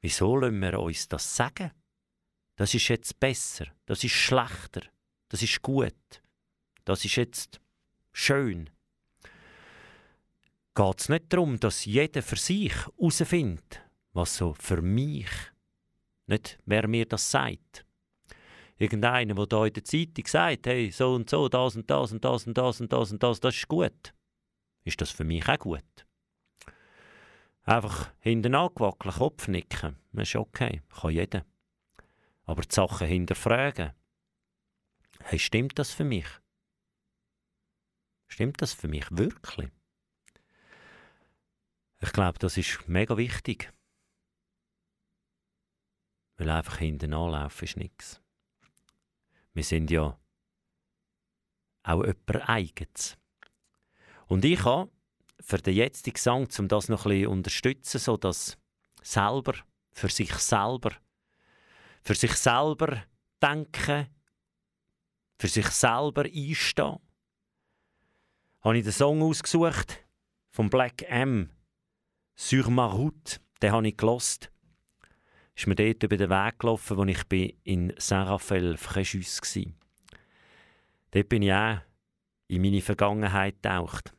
Wieso 0.03 0.37
lassen 0.37 0.61
wir 0.61 0.79
uns 0.79 1.09
das 1.09 1.35
sagen? 1.35 1.73
Das 2.57 2.75
ist 2.75 2.89
jetzt 2.89 3.19
besser, 3.19 3.67
das 3.87 4.05
ist 4.05 4.13
schlechter, 4.13 4.83
das 5.29 5.43
ist 5.43 5.61
gut, 5.63 6.23
das 6.85 7.05
ist 7.05 7.17
jetzt 7.17 7.61
schön. 8.13 8.71
Geht 10.77 11.01
es 11.01 11.09
nicht 11.09 11.33
darum, 11.33 11.59
dass 11.59 11.87
jeder 11.87 12.21
für 12.21 12.37
sich 12.37 12.75
herausfindet, 12.75 13.81
was 14.13 14.37
so 14.37 14.53
für 14.61 14.83
mich, 14.83 15.31
nicht 16.27 16.59
wer 16.67 16.87
mir 16.87 17.07
das 17.07 17.31
sagt, 17.31 17.87
irgendeiner, 18.77 19.35
der 19.35 19.47
da 19.47 19.65
in 19.65 19.73
der 19.73 19.85
Zeitung 19.85 20.27
sagt, 20.27 20.67
hey, 20.67 20.91
so 20.91 21.15
und 21.15 21.31
so, 21.31 21.49
das 21.49 21.77
und 21.77 21.91
das 21.91 22.13
und 22.13 22.23
das 22.23 22.47
und 22.47 22.59
das 22.59 22.81
und 22.83 22.93
das 22.93 23.11
und 23.11 23.23
das, 23.23 23.41
das 23.41 23.57
ist 23.57 23.69
gut. 23.69 24.13
Ist 24.85 25.01
das 25.01 25.11
für 25.11 25.25
mich 25.25 25.49
auch 25.49 25.59
gut? 25.59 26.07
Einfach 27.63 28.13
hinten 28.21 28.55
angewackeln, 28.55 29.15
Kopf 29.15 29.49
nicken, 29.49 29.97
das 30.13 30.29
ist 30.29 30.37
okay, 30.37 30.83
kann 30.95 31.11
jeder. 31.11 31.47
Aber 32.45 32.61
die 32.61 32.75
Sachen 32.75 33.07
hinterfragen, 33.07 33.93
hey, 35.21 35.39
stimmt 35.39 35.79
das 35.79 35.91
für 35.91 36.05
mich? 36.05 36.29
Stimmt 38.29 38.61
das 38.61 38.75
für 38.75 38.89
mich 38.89 39.07
wirklich? 39.11 39.71
Ich 42.07 42.13
glaube, 42.13 42.39
das 42.39 42.57
ist 42.57 42.89
mega 42.89 43.17
wichtig. 43.17 43.73
Weil 46.37 46.51
einfach 46.51 46.79
hinten 46.79 47.13
anlaufen 47.13 47.65
ist 47.65 47.77
nichts. 47.77 48.23
Wir 49.55 49.65
sind 49.65 49.91
ja 49.91 50.17
auch 51.83 52.05
jemand 52.05 52.49
Eigens. 52.49 53.19
Und 54.29 54.45
ich 54.45 54.65
habe 54.65 54.91
für 55.41 55.59
den 55.59 55.75
jetzigen 55.75 56.17
Song, 56.17 56.49
um 56.59 56.69
das 56.69 56.89
noch 56.89 57.05
bisschen 57.05 57.25
zu 57.25 57.31
unterstützen, 57.31 57.99
so 57.99 58.17
dass 58.17 58.57
selber, 59.03 59.55
für 59.93 60.09
sich 60.09 60.33
selber, 60.35 60.93
für 62.03 62.15
sich 62.15 62.35
selber 62.35 63.03
denken, 63.43 64.07
für 65.39 65.49
sich 65.49 65.67
selber 65.69 66.23
einstehen, 66.23 67.01
habe 68.61 68.79
ich 68.79 68.85
den 68.85 68.93
Song 68.93 69.23
ausgesucht 69.23 70.05
von 70.51 70.71
Black 70.71 71.03
M. 71.03 71.56
Sur 72.37 72.71
ma 72.71 72.87
route, 72.87 73.41
den 73.61 73.73
habe 73.73 73.89
ich 73.89 73.97
gelost 73.97 74.51
ist 75.57 75.67
mir 75.67 75.75
dort 75.75 76.03
über 76.03 76.17
den 76.17 76.29
Weg 76.29 76.59
gelaufen, 76.59 76.97
wo 76.99 77.05
ich 77.05 77.57
in 77.65 77.95
Saint-Raphaël-Fréjus 77.97 79.41
war. 79.41 79.73
Dort 81.13 81.29
bin 81.31 81.43
ich 81.43 81.53
auch 81.53 81.81
in 82.49 82.63
meine 82.63 82.83
Vergangenheit 82.83 83.63
getaucht. 83.63 84.15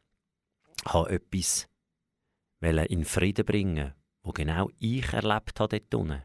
Ich 0.84 0.94
wollte 0.94 1.14
etwas 1.14 1.70
in 2.62 3.06
Frieden 3.06 3.46
bringen, 3.46 3.94
wo 4.24 4.32
genau 4.32 4.72
ich 4.80 5.14
erlebt 5.14 5.60
habe 5.60 5.80
dort 5.80 5.94
unten. 5.94 6.24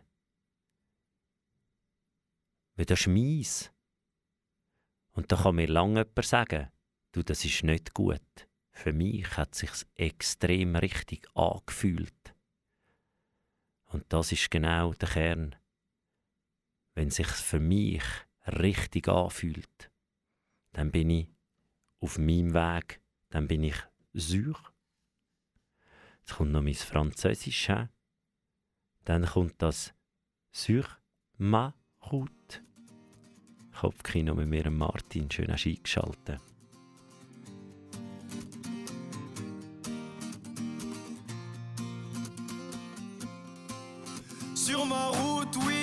Weil 2.77 2.87
das 2.87 3.01
ist 3.01 3.07
meins. 3.09 3.71
Und 5.13 5.31
da 5.31 5.37
kann 5.37 5.57
mir 5.57 5.69
lange 5.69 6.01
jemand 6.01 6.25
sagen, 6.25 6.71
du, 7.13 7.23
das 7.23 7.45
ist 7.45 7.65
nicht 7.65 7.93
gut. 7.93 8.49
Für 8.73 8.93
mich 8.93 9.37
hat 9.37 9.53
es 9.53 9.59
sich 9.61 9.71
extrem 9.95 10.75
richtig 10.77 11.29
angefühlt. 11.35 12.35
Und 13.87 14.11
das 14.13 14.33
ist 14.33 14.51
genau 14.51 14.95
der 14.95 15.09
Kern. 15.09 15.55
Wenn 16.95 17.11
sich 17.11 17.29
für 17.29 17.61
mich 17.61 18.03
richtig 18.47 19.09
anfühlt, 19.09 19.91
dann 20.73 20.91
bin 20.91 21.11
ich 21.11 21.29
auf 22.01 22.19
meinem 22.19 22.55
Weg, 22.55 23.01
dann 23.29 23.47
bin 23.47 23.65
ich 23.65 23.77
sur. 24.15 24.59
Jetzt 26.21 26.37
kommt 26.37 26.53
noch 26.53 26.63
mein 26.63 26.75
Französisch. 26.75 27.69
He? 27.69 27.87
Dann 29.05 29.27
kommt 29.27 29.61
das 29.61 29.95
sur 30.51 30.85
ma 31.37 31.75
route. 32.11 32.63
Kopfkino 33.75 34.35
mit 34.35 34.49
mir 34.49 34.71
Martin 34.71 35.31
schön 35.31 35.51
eingeschaltet. 35.51 36.52
Sur 44.73 44.87
ma 44.87 45.09
route, 45.09 45.55
oui, 45.67 45.82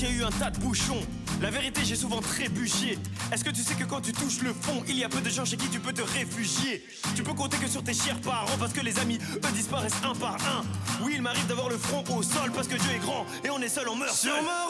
il 0.00 0.08
y 0.08 0.12
a 0.12 0.14
eu 0.20 0.24
un 0.24 0.30
tas 0.30 0.50
de 0.50 0.58
bouchons. 0.58 1.00
La 1.42 1.50
vérité, 1.50 1.80
j'ai 1.84 1.96
souvent 1.96 2.20
trébuché. 2.20 2.98
Est-ce 3.32 3.44
que 3.44 3.50
tu 3.50 3.62
sais 3.62 3.74
que 3.74 3.84
quand 3.84 4.00
tu 4.00 4.12
touches 4.12 4.40
le 4.42 4.52
fond, 4.52 4.82
il 4.88 4.96
y 4.98 5.04
a 5.04 5.08
peu 5.08 5.20
de 5.20 5.30
gens 5.30 5.44
chez 5.44 5.56
qui 5.56 5.68
tu 5.68 5.80
peux 5.80 5.92
te 5.92 6.02
réfugier? 6.02 6.84
Tu 7.14 7.22
peux 7.22 7.32
compter 7.32 7.56
que 7.56 7.66
sur 7.68 7.82
tes 7.82 7.94
chers 7.94 8.20
parents 8.20 8.56
parce 8.58 8.72
que 8.72 8.80
les 8.80 8.98
amis, 8.98 9.18
eux, 9.36 9.52
disparaissent 9.54 10.00
un 10.04 10.14
par 10.14 10.34
un. 10.36 10.62
Oui, 11.02 11.12
il 11.16 11.22
m'arrive 11.22 11.46
d'avoir 11.46 11.68
le 11.68 11.78
front 11.78 12.04
au 12.14 12.22
sol 12.22 12.50
parce 12.54 12.68
que 12.68 12.76
Dieu 12.76 12.90
est 12.94 12.98
grand 12.98 13.24
et 13.44 13.50
on 13.50 13.58
est 13.60 13.68
seul, 13.68 13.88
on 13.88 13.96
meurt 13.96 14.14
Sur 14.14 14.34
seul. 14.34 14.44
ma 14.44 14.69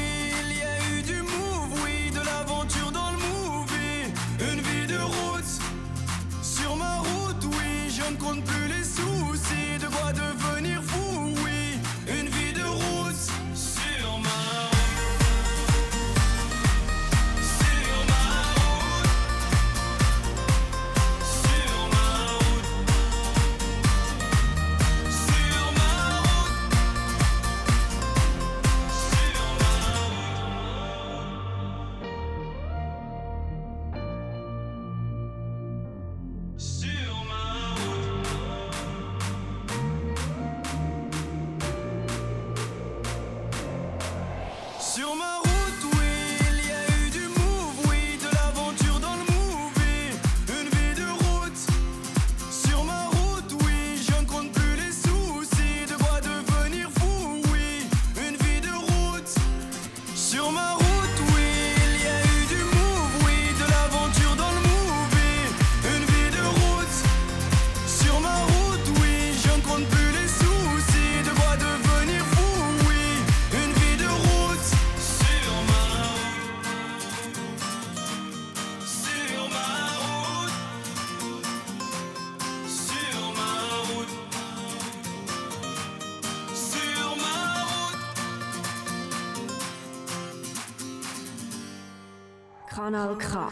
Kanal 92.91 93.17
K. 93.17 93.49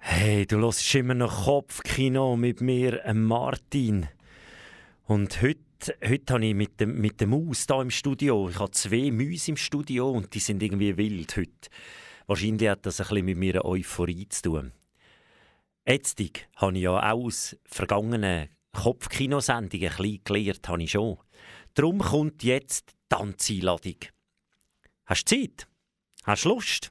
Hey, 0.00 0.44
du 0.44 0.58
hörst 0.58 0.94
immer 0.94 1.14
noch 1.14 1.46
Kopfkino 1.46 2.36
mit 2.36 2.60
mir, 2.60 3.02
äh, 3.06 3.14
Martin. 3.14 4.06
Und 5.06 5.40
heute, 5.40 5.96
heute 6.06 6.34
habe 6.34 6.44
ich 6.44 6.54
mit 6.54 6.78
dem, 6.78 7.00
mit 7.00 7.22
dem 7.22 7.30
Maus 7.30 7.64
hier 7.66 7.80
im 7.80 7.90
Studio, 7.90 8.50
ich 8.50 8.58
habe 8.58 8.70
zwei 8.72 9.10
Mäuse 9.10 9.52
im 9.52 9.56
Studio 9.56 10.10
und 10.10 10.34
die 10.34 10.40
sind 10.40 10.62
irgendwie 10.62 10.94
wild 10.98 11.38
heute. 11.38 11.70
Wahrscheinlich 12.26 12.68
hat 12.68 12.84
das 12.84 13.00
ein 13.00 13.06
bisschen 13.06 13.24
mit 13.24 13.38
meiner 13.38 13.64
Euphorie 13.64 14.28
zu 14.28 14.42
tun. 14.42 14.72
Jetzt 15.86 16.20
habe 16.56 16.76
ich 16.76 16.82
ja 16.82 16.98
auch 16.98 17.24
aus 17.24 17.56
vergangenen 17.64 18.50
Kopfkinosendungen 18.72 19.88
ein 19.88 19.96
bisschen 19.96 20.24
gelernt, 20.24 20.68
habe 20.68 20.82
ich 20.82 20.90
schon. 20.90 21.16
Darum 21.72 22.00
kommt 22.00 22.42
jetzt 22.42 22.90
die 22.90 22.94
Tanzeinladung. 23.08 23.96
Hast 25.06 25.32
du 25.32 25.40
Zeit? 25.40 25.69
Hast 26.24 26.44
du 26.44 26.50
Lust? 26.50 26.90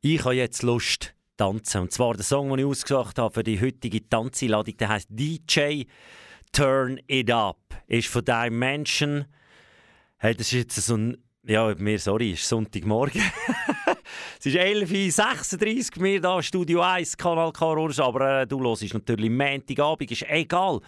Ich 0.00 0.24
habe 0.24 0.34
jetzt 0.34 0.62
Lust 0.62 1.14
tanzen. 1.36 1.82
Und 1.82 1.92
zwar 1.92 2.14
der 2.14 2.24
Song, 2.24 2.50
den 2.50 2.60
ich 2.60 2.64
ausgesucht 2.64 3.18
habe 3.18 3.32
für 3.32 3.42
die 3.44 3.60
heutige 3.60 4.08
Tanzeinladung, 4.08 4.76
der 4.76 4.88
heißt 4.88 5.08
DJ 5.10 5.84
Turn 6.52 7.00
It 7.06 7.30
Up. 7.30 7.58
Ist 7.86 8.08
von 8.08 8.24
Dimension. 8.24 9.26
Hey, 10.18 10.34
das 10.34 10.48
ist 10.48 10.52
jetzt 10.52 10.76
so 10.76 10.96
ein. 10.96 11.16
Ja, 11.44 11.74
mir, 11.78 11.98
sorry, 11.98 12.32
ist 12.32 12.46
Sonntagmorgen. 12.46 13.22
es 14.38 14.46
ist 14.46 14.56
11.36 14.56 15.96
Uhr, 15.96 16.04
wir 16.04 16.20
hier, 16.20 16.42
Studio 16.42 16.82
1, 16.82 17.16
Kanal 17.16 17.52
K 17.52 17.72
aber 18.04 18.42
äh, 18.42 18.46
du 18.46 18.62
hörst 18.62 18.92
natürlich 18.92 19.30
Montagabend, 19.30 20.10
ist 20.10 20.26
egal. 20.28 20.80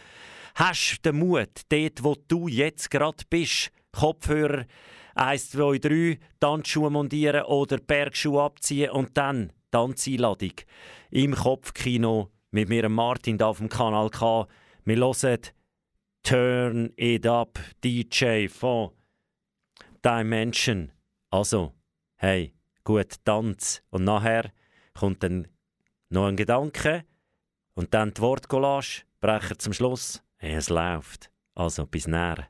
Hast 0.57 0.99
du 1.03 1.11
den 1.11 1.21
Mut, 1.21 1.49
dort, 1.71 2.05
wo 2.05 2.17
du 2.29 2.49
jetzt 2.49 2.91
gerade 2.91 3.25
bist, 3.31 3.71
Kopfhörer 3.93 4.67
1, 5.15 5.51
2, 5.51 5.79
3, 5.79 6.19
Tanzschuhe 6.41 6.91
montieren 6.91 7.45
oder 7.45 7.79
Bergschuhe 7.79 8.43
abziehen 8.43 8.91
und 8.91 9.17
dann 9.17 9.53
Tanzeinladung 9.71 10.53
im 11.11 11.35
Kopfkino 11.35 12.31
mit 12.51 12.69
mir 12.69 12.89
Martin 12.89 13.37
hier 13.37 13.47
auf 13.47 13.59
dem 13.59 13.69
Kanal 13.69 14.11
K. 14.11 14.47
Wir 14.85 14.97
hören 14.97 15.39
Turn 16.23 16.93
It 16.97 17.27
Up 17.27 17.59
DJ 17.83 18.49
von 18.49 18.91
Dimension. 20.05 20.93
Also, 21.31 21.73
hey, 22.17 22.55
gut 22.85 23.17
Tanz. 23.25 23.83
Und 23.91 24.05
nachher 24.05 24.53
kommt 24.95 25.23
dann 25.23 25.49
noch 26.11 26.27
ein 26.27 26.37
Gedanke 26.37 27.05
und 27.75 27.95
dann 27.95 28.13
die 28.13 28.21
Wortcollage, 28.21 29.05
brechen 29.21 29.59
zum 29.59 29.73
Schluss. 29.73 30.23
Es 30.39 30.69
läuft. 30.69 31.31
Also, 31.55 31.87
bis 31.87 32.07
näher. 32.07 32.49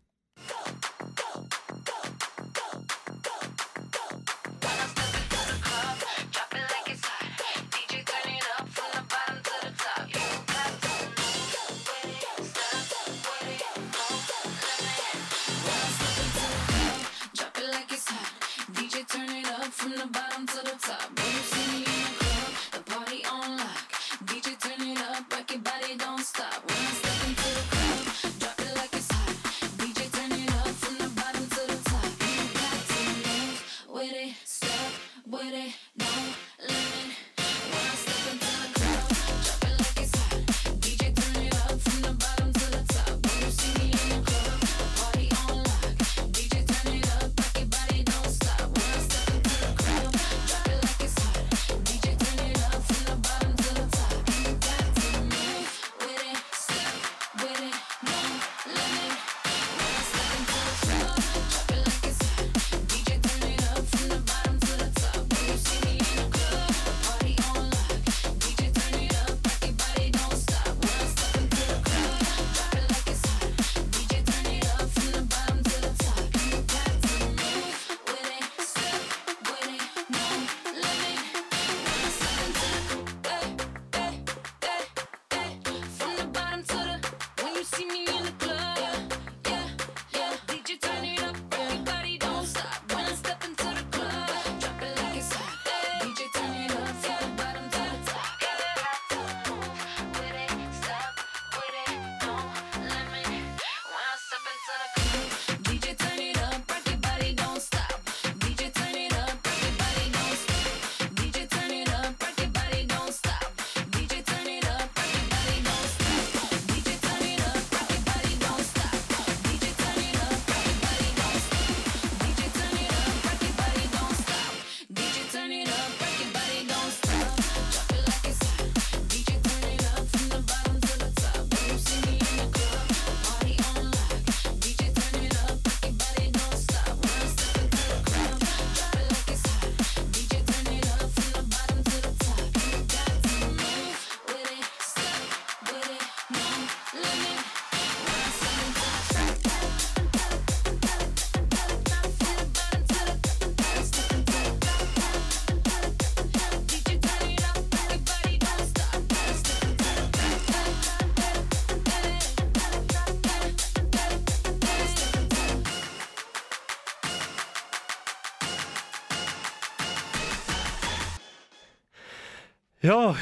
Ja, 172.82 173.14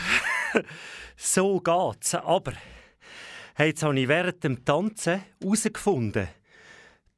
so 1.17 1.61
geht's. 1.61 2.15
Aber 2.15 2.55
jetzt 3.59 3.83
habe 3.83 4.01
ich 4.01 4.09
während 4.09 4.43
dem 4.43 4.65
Tanzen 4.65 5.23
herausgefunden, 5.39 6.29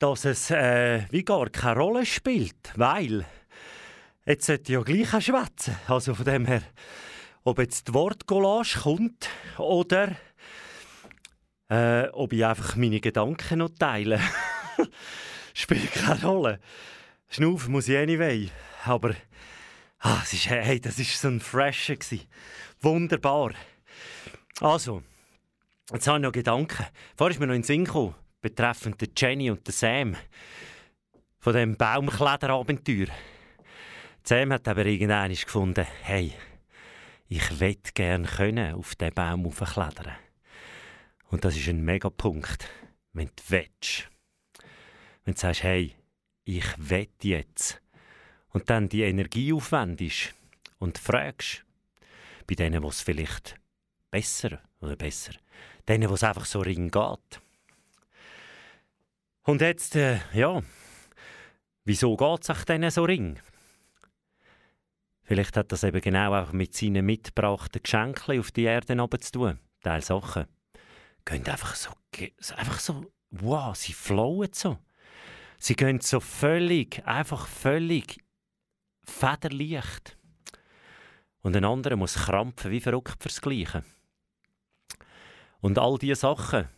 dass 0.01 0.25
es 0.25 0.51
äh, 0.51 1.05
wie 1.11 1.23
gar 1.23 1.49
keine 1.51 1.79
Rolle 1.79 2.05
spielt, 2.05 2.73
weil 2.75 3.25
jetzt 4.27 4.47
sollte 4.47 4.65
ich 4.65 4.69
ja 4.71 4.83
gleich 4.83 5.25
schwätzen. 5.25 5.77
Also 5.87 6.17
von 6.17 6.25
dem 6.25 6.47
her, 6.47 6.63
ob 7.45 7.61
jetzt 7.61 7.87
die 7.87 7.95
Wortcollage 7.95 8.81
kommt 8.81 9.29
oder 9.59 10.17
äh, 11.69 12.09
ob 12.09 12.33
ich 12.33 12.45
einfach 12.45 12.75
meine 12.75 12.99
Gedanken 12.99 13.61
noch 13.61 13.71
teile, 13.79 14.19
spielt 15.55 15.93
keine 15.93 16.25
Rolle. 16.25 16.59
Schnaufen 17.29 17.71
muss 17.71 17.87
ich 17.87 17.97
anyway, 17.97 18.51
aber 18.85 19.15
Ah, 20.05 20.19
es 20.25 20.33
ist, 20.33 20.51
hey, 20.51 20.81
das 20.81 20.99
war 20.99 21.05
so 21.05 21.29
ein 21.29 21.39
Fresher. 21.39 21.97
Wunderbar. 22.81 23.53
Also, 24.59 25.05
jetzt 25.93 26.09
habe 26.09 26.19
ich 26.19 26.23
noch 26.25 26.33
Gedanken. 26.33 26.87
Vorher 27.17 27.31
ist 27.33 27.39
mir 27.39 27.47
noch 27.47 27.55
in 27.55 27.61
den 27.61 27.67
Sinn 27.67 27.85
gekommen, 27.85 28.17
betreffend 28.41 29.01
der 29.01 29.11
Jenny 29.17 29.49
und 29.49 29.65
der 29.65 29.73
Sam. 29.73 30.17
Von 31.39 31.53
dem 31.53 31.77
Baumkletterabenteuer. 31.77 33.07
Sam 34.25 34.53
hat 34.53 34.67
aber 34.67 34.87
irgendwann 34.87 35.33
gefunden, 35.33 35.87
hey, 36.03 36.33
ich 37.29 37.61
wett 37.61 37.95
gern 37.95 38.27
können 38.27 38.75
auf 38.75 38.97
diesen 38.97 39.15
Baum 39.15 39.55
klettern. 39.55 40.17
Und 41.29 41.45
das 41.45 41.57
ist 41.57 41.69
ein 41.69 41.85
Megapunkt, 41.85 42.69
wenn 43.13 43.29
du 43.29 43.43
willst. 43.47 44.11
Wenn 45.25 45.35
du 45.35 45.41
sagst, 45.41 45.63
hey, 45.63 45.95
ich 46.43 46.67
wett 46.77 47.23
jetzt 47.23 47.82
und 48.53 48.71
dann 48.71 48.89
die 48.89 49.03
Energie 49.03 49.53
aufwendest 49.53 50.35
und 50.79 50.99
fragst, 50.99 51.65
bei 52.47 52.55
denen, 52.55 52.83
was 52.83 53.01
vielleicht 53.01 53.57
besser 54.11 54.61
oder 54.81 54.97
besser, 54.97 55.33
denen, 55.89 56.11
was 56.11 56.25
einfach 56.25 56.45
so 56.45 56.61
ring 56.61 56.91
geht. 56.91 57.41
Und 59.45 59.61
jetzt, 59.61 59.97
äh, 59.97 60.21
ja, 60.35 60.63
wieso 61.85 62.17
geht 62.17 62.49
es 62.49 62.65
denen 62.65 62.91
so 62.91 63.05
ring? 63.05 63.39
Vielleicht 65.25 65.57
hat 65.57 65.73
das 65.73 65.85
eben 65.85 66.01
genau 66.01 66.35
auch 66.35 66.53
mit 66.53 66.75
seinen 66.75 67.07
mitgebrachten 67.07 67.83
Geschenken 67.83 68.39
auf 68.39 68.51
die 68.51 68.65
Erde 68.65 68.97
zu 69.21 69.33
tun. 69.33 69.59
Teil 69.83 70.03
Sachen 70.03 70.47
gehen 71.25 71.47
einfach 71.47 71.75
so, 71.75 71.91
einfach 72.57 72.81
so, 72.81 73.11
wow, 73.31 73.75
sie 73.75 73.93
flowen 73.93 74.53
so. 74.53 74.79
Sie 75.59 75.75
gehen 75.75 76.01
so 76.01 76.21
völlig, 76.21 77.07
einfach 77.07 77.47
völlig 77.47 78.22
federleicht. 79.05 80.17
Und 81.43 81.57
ein 81.57 81.65
anderer 81.65 81.97
muss 81.97 82.15
krampfen 82.15 82.71
wie 82.71 82.81
verrückt 82.81 83.23
fürs 83.23 83.41
Gleiche. 83.41 83.85
Und 85.61 85.79
all 85.79 85.99
diese 85.99 86.17
Sachen 86.17 86.69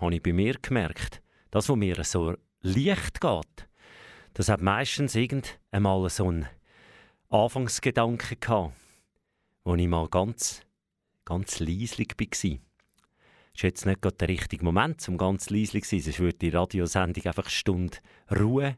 habe 0.00 0.14
ich 0.14 0.22
bei 0.22 0.32
mir 0.32 0.54
gemerkt. 0.60 1.22
Das, 1.50 1.68
was 1.68 1.76
mir 1.76 2.02
so 2.04 2.36
leicht 2.60 3.20
geht, 3.20 3.68
das 4.34 4.48
hat 4.48 4.60
meistens 4.60 5.14
irgendeinmal 5.14 6.08
so 6.10 6.28
einen 6.28 6.48
Anfangsgedanke 7.30 8.36
gehabt, 8.36 8.74
wo 9.64 9.74
ich 9.74 9.88
mal 9.88 10.08
ganz, 10.08 10.62
ganz 11.24 11.60
leislich 11.60 12.08
war. 12.18 12.26
Das 12.26 13.60
ist 13.60 13.62
jetzt 13.62 13.86
nicht 13.86 14.02
gerade 14.02 14.16
der 14.16 14.28
richtige 14.28 14.64
Moment, 14.64 15.08
um 15.08 15.16
ganz 15.16 15.50
leislich 15.50 15.84
zu 15.84 15.90
sein, 15.90 16.00
sonst 16.00 16.18
würde 16.18 16.38
die 16.38 16.48
Radiosendung 16.48 17.24
einfach 17.24 17.44
eine 17.44 17.50
Stunde 17.50 17.98
Ruhe 18.30 18.76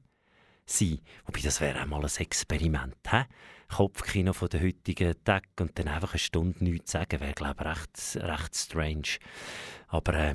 sein. 0.67 1.01
Wobei, 1.25 1.41
das 1.41 1.61
wäre 1.61 1.83
auch 1.83 1.87
mal 1.87 2.05
ein 2.05 2.11
Experiment. 2.19 2.97
He? 3.09 3.23
Kopfkino 3.69 4.33
von 4.33 4.49
der 4.49 4.63
heutigen 4.63 5.15
Tag 5.25 5.45
und 5.61 5.79
dann 5.79 5.89
einfach 5.89 6.13
eine 6.13 6.19
Stunde 6.19 6.63
nichts 6.63 6.93
sagen, 6.93 7.21
wäre, 7.21 7.33
glaube 7.33 7.57
ich, 7.61 7.67
recht, 7.67 8.25
recht 8.25 8.55
strange. 8.55 9.19
Aber 9.89 10.15
äh, 10.15 10.35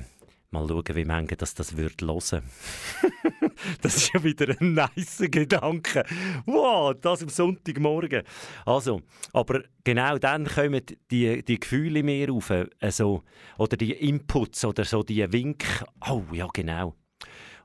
mal 0.50 0.68
schauen, 0.68 0.84
wie 0.94 1.04
manche 1.04 1.36
das, 1.36 1.54
das 1.54 1.76
würde 1.76 2.06
hören. 2.06 2.42
das 3.80 3.96
ist 3.96 4.12
ja 4.12 4.22
wieder 4.22 4.54
ein 4.60 4.74
nice 4.74 5.24
Gedanke. 5.30 6.04
Wow, 6.44 6.94
das 7.00 7.22
am 7.22 7.30
Sonntagmorgen. 7.30 8.22
Also, 8.66 9.02
aber 9.32 9.62
genau 9.82 10.18
dann 10.18 10.46
kommen 10.46 10.82
die, 11.10 11.42
die 11.42 11.58
Gefühle 11.58 12.02
mir 12.02 12.30
auf, 12.32 12.52
also, 12.80 13.22
oder 13.58 13.76
die 13.76 13.92
Inputs 13.92 14.64
oder 14.64 14.84
so 14.84 15.02
die 15.02 15.30
Wink. 15.32 15.64
Oh, 16.08 16.22
ja, 16.32 16.48
genau. 16.52 16.94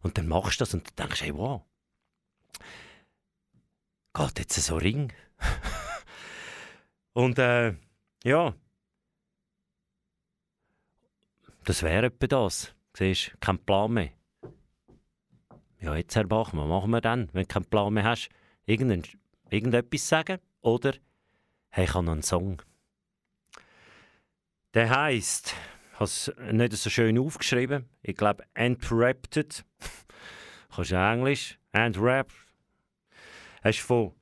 Und 0.01 0.17
dann 0.17 0.27
machst 0.27 0.61
du 0.61 0.63
das 0.63 0.73
und 0.73 0.97
denkst, 0.97 1.23
hey, 1.23 1.33
wow, 1.35 1.63
geht 4.13 4.39
jetzt 4.39 4.55
so 4.55 4.77
Ring? 4.77 5.13
und 7.13 7.37
äh, 7.39 7.75
ja, 8.23 8.55
das 11.67 11.83
wäre 11.83 12.05
etwa 12.05 12.27
das. 12.27 12.73
Siehst 12.95 13.33
du, 13.33 13.37
kein 13.41 13.59
Plan 13.59 13.91
mehr. 13.91 14.11
Ja, 15.81 15.97
jetzt, 15.97 16.15
Herr 16.15 16.23
Bachmann, 16.23 16.69
was 16.69 16.79
machen 16.79 16.91
wir 16.91 17.01
dann, 17.01 17.27
wenn 17.33 17.41
du 17.41 17.47
keinen 17.47 17.65
Plan 17.65 17.93
mehr 17.93 18.05
hast? 18.05 18.29
Irgendein, 18.65 19.03
irgendetwas 19.49 20.07
sagen? 20.07 20.39
Oder, 20.61 20.93
hey, 21.69 21.83
ich 21.83 21.93
habe 21.93 22.05
noch 22.05 22.13
einen 22.13 22.23
Song. 22.23 22.61
Der 24.73 24.89
heisst, 24.89 25.53
ich 25.91 25.95
habe 25.95 26.05
es 26.05 26.31
nicht 26.53 26.71
so 26.71 26.89
schön 26.89 27.19
aufgeschrieben, 27.19 27.89
ich 28.01 28.15
glaube, 28.15 28.45
Entrapted. 28.53 29.65
Kannst 30.73 30.91
du 30.91 30.95
Englisch? 30.95 31.59
Entrapted. 31.73 32.46
Er 33.67 33.71
ist 33.71 33.81
von 33.81 34.13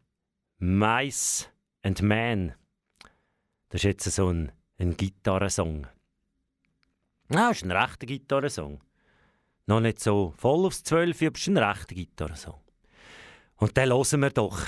Mice 0.57 1.51
and 1.83 2.01
Man. 2.01 2.55
Das 3.69 3.81
ist 3.81 3.83
jetzt 3.83 4.05
so 4.05 4.33
ein, 4.33 4.51
ein 4.79 4.97
Gitarrensong. 4.97 5.85
Ja, 7.29 7.49
das 7.49 7.57
ist 7.57 7.65
ein 7.65 7.71
rechter 7.71 8.07
Gitarrensong. 8.07 8.83
Noch 9.67 9.81
nicht 9.81 9.99
so 9.99 10.33
voll 10.35 10.65
aufs 10.65 10.81
Zwölf, 10.81 11.21
aber 11.21 11.35
es 11.35 11.41
ist 11.41 11.47
ein 11.49 11.59
rechter 11.59 11.93
Gitarrensong. 11.93 12.59
Und 13.57 13.77
den 13.77 13.89
hören 13.91 14.19
wir 14.21 14.31
doch. 14.31 14.65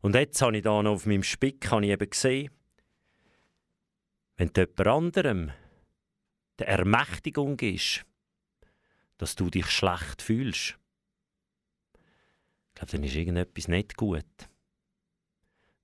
Und 0.00 0.16
jetzt 0.16 0.42
habe 0.42 0.56
ich 0.56 0.64
da 0.64 0.82
noch 0.82 0.94
auf 0.94 1.06
meinem 1.06 1.22
Spick 1.22 1.64
ich 1.70 1.88
eben 1.88 2.10
gesehen, 2.10 2.50
wenn 4.38 4.52
du 4.52 4.62
jemand 4.62 4.88
anderem 4.88 5.52
der 6.58 6.66
Ermächtigung 6.66 7.56
ist, 7.60 8.04
dass 9.18 9.36
du 9.36 9.50
dich 9.50 9.70
schlecht 9.70 10.20
fühlst, 10.20 10.76
glaube, 12.78 12.92
dann 12.92 13.04
ist 13.04 13.14
irgendetwas 13.14 13.68
nicht 13.68 13.96
gut. 13.96 14.24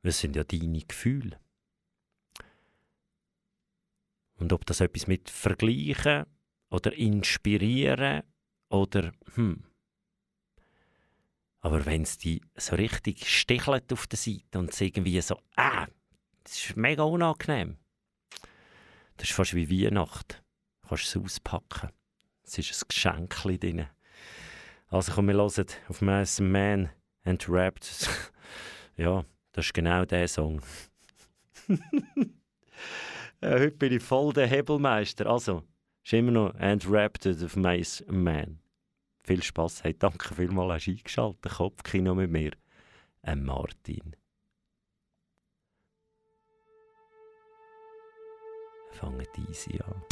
Das 0.03 0.21
sind 0.21 0.37
ja 0.37 0.45
deine 0.45 0.81
Gefühle. 0.81 1.41
Und 4.37 4.53
ob 4.53 4.67
das 4.67 4.81
etwas 4.81 5.07
mit 5.07 5.31
Vergleichen 5.31 6.27
oder 6.71 6.93
Inspirieren 6.93 8.23
oder 8.69 9.13
hm. 9.35 9.65
Aber 11.61 11.87
wenn 11.87 12.03
es 12.03 12.19
dich 12.19 12.43
so 12.57 12.77
richtig 12.77 13.27
stichelt 13.27 13.91
auf 13.93 14.07
der 14.07 14.19
Seite 14.19 14.59
und 14.59 14.71
es 14.71 14.81
irgendwie 14.81 15.19
so, 15.21 15.41
ah, 15.57 15.87
das 16.43 16.57
ist 16.59 16.77
mega 16.77 17.05
unangenehm. 17.05 17.79
Das 19.17 19.31
ist 19.31 19.35
fast 19.35 19.55
wie 19.55 19.71
Weihnachten. 19.71 20.37
Du 20.83 20.89
kannst 20.89 21.05
es 21.05 21.17
auspacken. 21.17 21.91
Es 22.43 22.59
ist 22.59 22.83
ein 22.83 22.89
Geschenk 22.89 23.35
drin. 23.61 23.89
Also 24.89 25.13
komm, 25.13 25.29
wir 25.29 25.35
hören 25.35 25.67
auf 25.89 26.01
Mass 26.03 26.41
Man 26.41 26.91
and 27.25 27.49
Rapped. 27.49 28.09
ja, 28.97 29.25
das 29.53 29.67
ist 29.67 29.75
genau 29.75 30.05
der 30.05 30.29
Song. 30.29 30.61
ja, 31.69 31.79
heute 33.43 33.71
bin 33.73 33.93
ich 33.93 34.03
voll 34.03 34.33
der 34.33 34.47
Hebelmeister. 34.47 35.27
Also, 35.27 35.63
ist 36.05 36.13
immer 36.13 36.33
noch 36.33 36.55
And 36.57 36.85
Rapped 36.89 37.27
auf 37.27 37.57
Mass 37.57 38.05
Man. 38.09 38.61
Viel 39.25 39.43
Spass. 39.43 39.83
Hey, 39.83 39.95
danke 39.99 40.35
vielmals, 40.35 40.75
hast 40.75 40.87
du 40.87 40.91
eingeschaltet. 40.91 41.53
Kopfkino 41.53 42.15
mit 42.15 42.31
mir. 42.31 42.51
Ein 43.23 43.43
Martin. 43.43 44.15
Fangen 48.93 49.27
easy 49.49 49.81
an. 49.81 50.03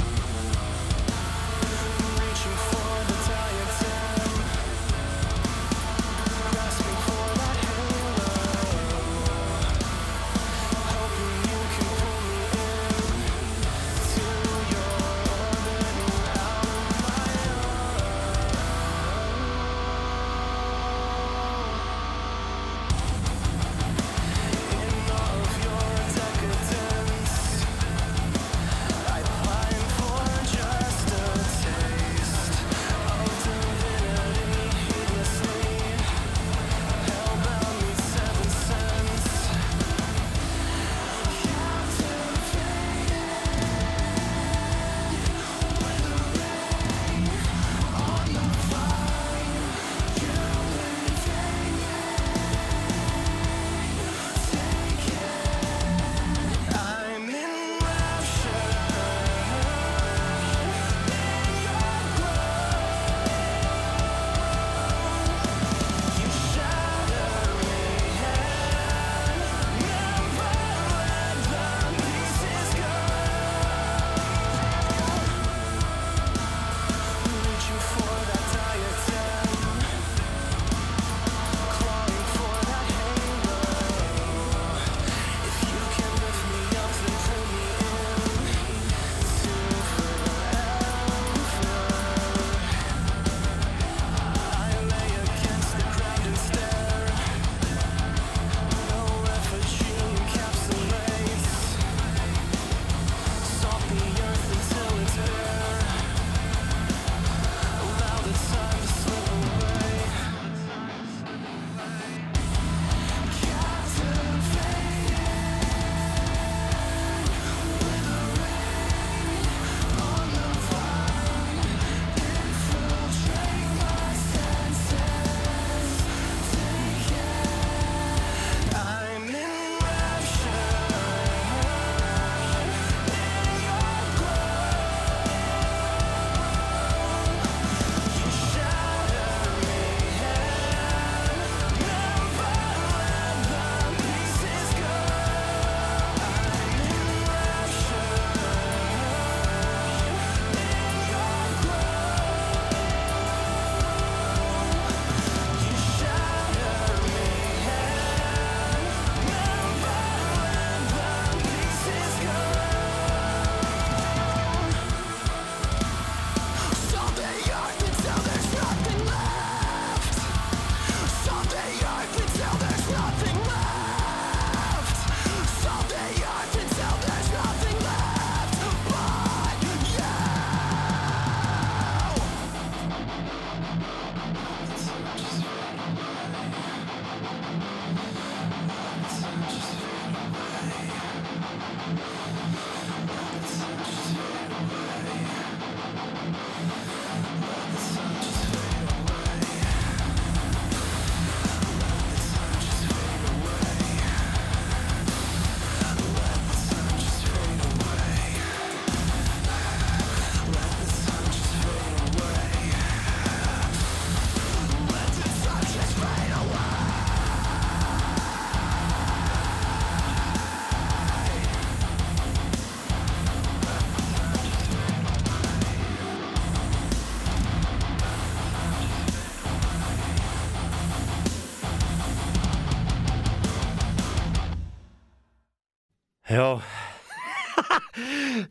Ja. 236.43 236.61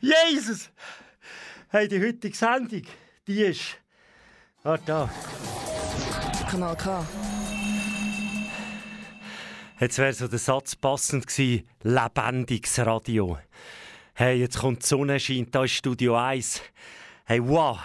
Jesus! 0.00 0.70
Hey, 1.68 1.88
die 1.88 2.00
heutige 2.00 2.34
Sendung, 2.34 2.84
die 3.26 3.42
ist. 3.42 3.76
Warte 4.62 4.84
da. 4.86 5.10
Kanal 6.50 6.74
K. 6.74 7.06
Jetzt 9.78 9.98
wäre 9.98 10.14
so 10.14 10.26
der 10.26 10.38
Satz 10.38 10.74
passend 10.74 11.26
gewesen: 11.26 11.68
lebendiges 11.82 12.78
Radio. 12.78 13.38
Hey, 14.14 14.38
jetzt 14.38 14.58
kommt 14.58 14.84
die 14.84 14.86
Sonne, 14.86 15.20
scheint 15.20 15.54
da 15.54 15.60
in 15.60 15.68
Studio 15.68 16.16
1. 16.16 16.62
Hey, 17.26 17.46
wow! 17.46 17.78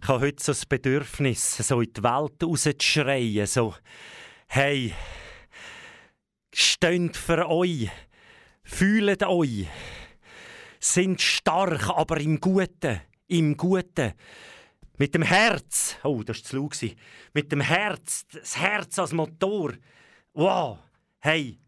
Ich 0.00 0.06
habe 0.06 0.26
heute 0.26 0.40
so 0.40 0.52
das 0.52 0.64
Bedürfnis, 0.64 1.56
so 1.56 1.80
in 1.80 1.92
die 1.92 2.04
Welt 2.04 2.40
rauszuschreien. 2.40 3.48
So, 3.48 3.74
hey, 4.46 4.94
steht 6.54 7.16
für 7.16 7.48
euch, 7.48 7.90
fühlt 8.62 9.22
euch, 9.24 9.68
sind 10.80 11.20
stark, 11.20 11.88
aber 11.88 12.20
im 12.20 12.40
Guten, 12.40 13.00
im 13.28 13.56
Guten. 13.56 14.12
Mit 14.98 15.14
dem 15.14 15.22
Herz, 15.22 15.96
oh, 16.04 16.22
das 16.22 16.38
war 16.38 16.44
zu 16.44 16.56
laut. 16.56 16.96
Mit 17.32 17.50
dem 17.50 17.60
Herz, 17.60 18.26
das 18.32 18.56
Herz 18.56 18.98
als 18.98 19.12
Motor. 19.12 19.72
Wow, 20.34 20.78
hey, 21.20 21.58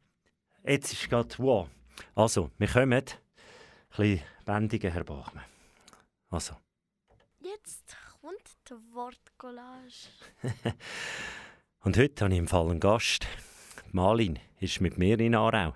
jetzt 0.64 0.92
ist 0.92 1.08
gerade 1.08 1.34
wow. 1.38 1.68
Also, 2.14 2.50
wir 2.58 2.68
kommen. 2.68 2.92
Ein 2.92 3.04
bisschen 3.96 4.20
wendigen, 4.46 4.92
Herr 4.92 5.04
Bachmann. 5.04 5.44
Also. 6.30 6.56
Jetzt 7.40 7.96
kommt 8.20 8.40
die 8.68 8.94
Wortcollage. 8.94 10.08
Und 11.80 11.96
heute 11.96 12.24
habe 12.24 12.34
ich 12.34 12.38
im 12.38 12.48
Fall 12.48 12.70
einen 12.70 12.80
Gast. 12.80 13.26
Malin 13.92 14.38
ist 14.60 14.80
mit 14.80 14.98
mir 14.98 15.18
in 15.20 15.34
Aarau. 15.34 15.74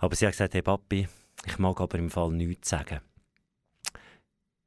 Aber 0.00 0.16
sie 0.16 0.26
hat 0.26 0.32
gesagt, 0.32 0.54
hey 0.54 0.62
Papi, 0.62 1.06
ich 1.44 1.58
mag 1.58 1.78
aber 1.80 1.98
im 1.98 2.10
Fall 2.10 2.32
nichts 2.32 2.70
sagen. 2.70 3.00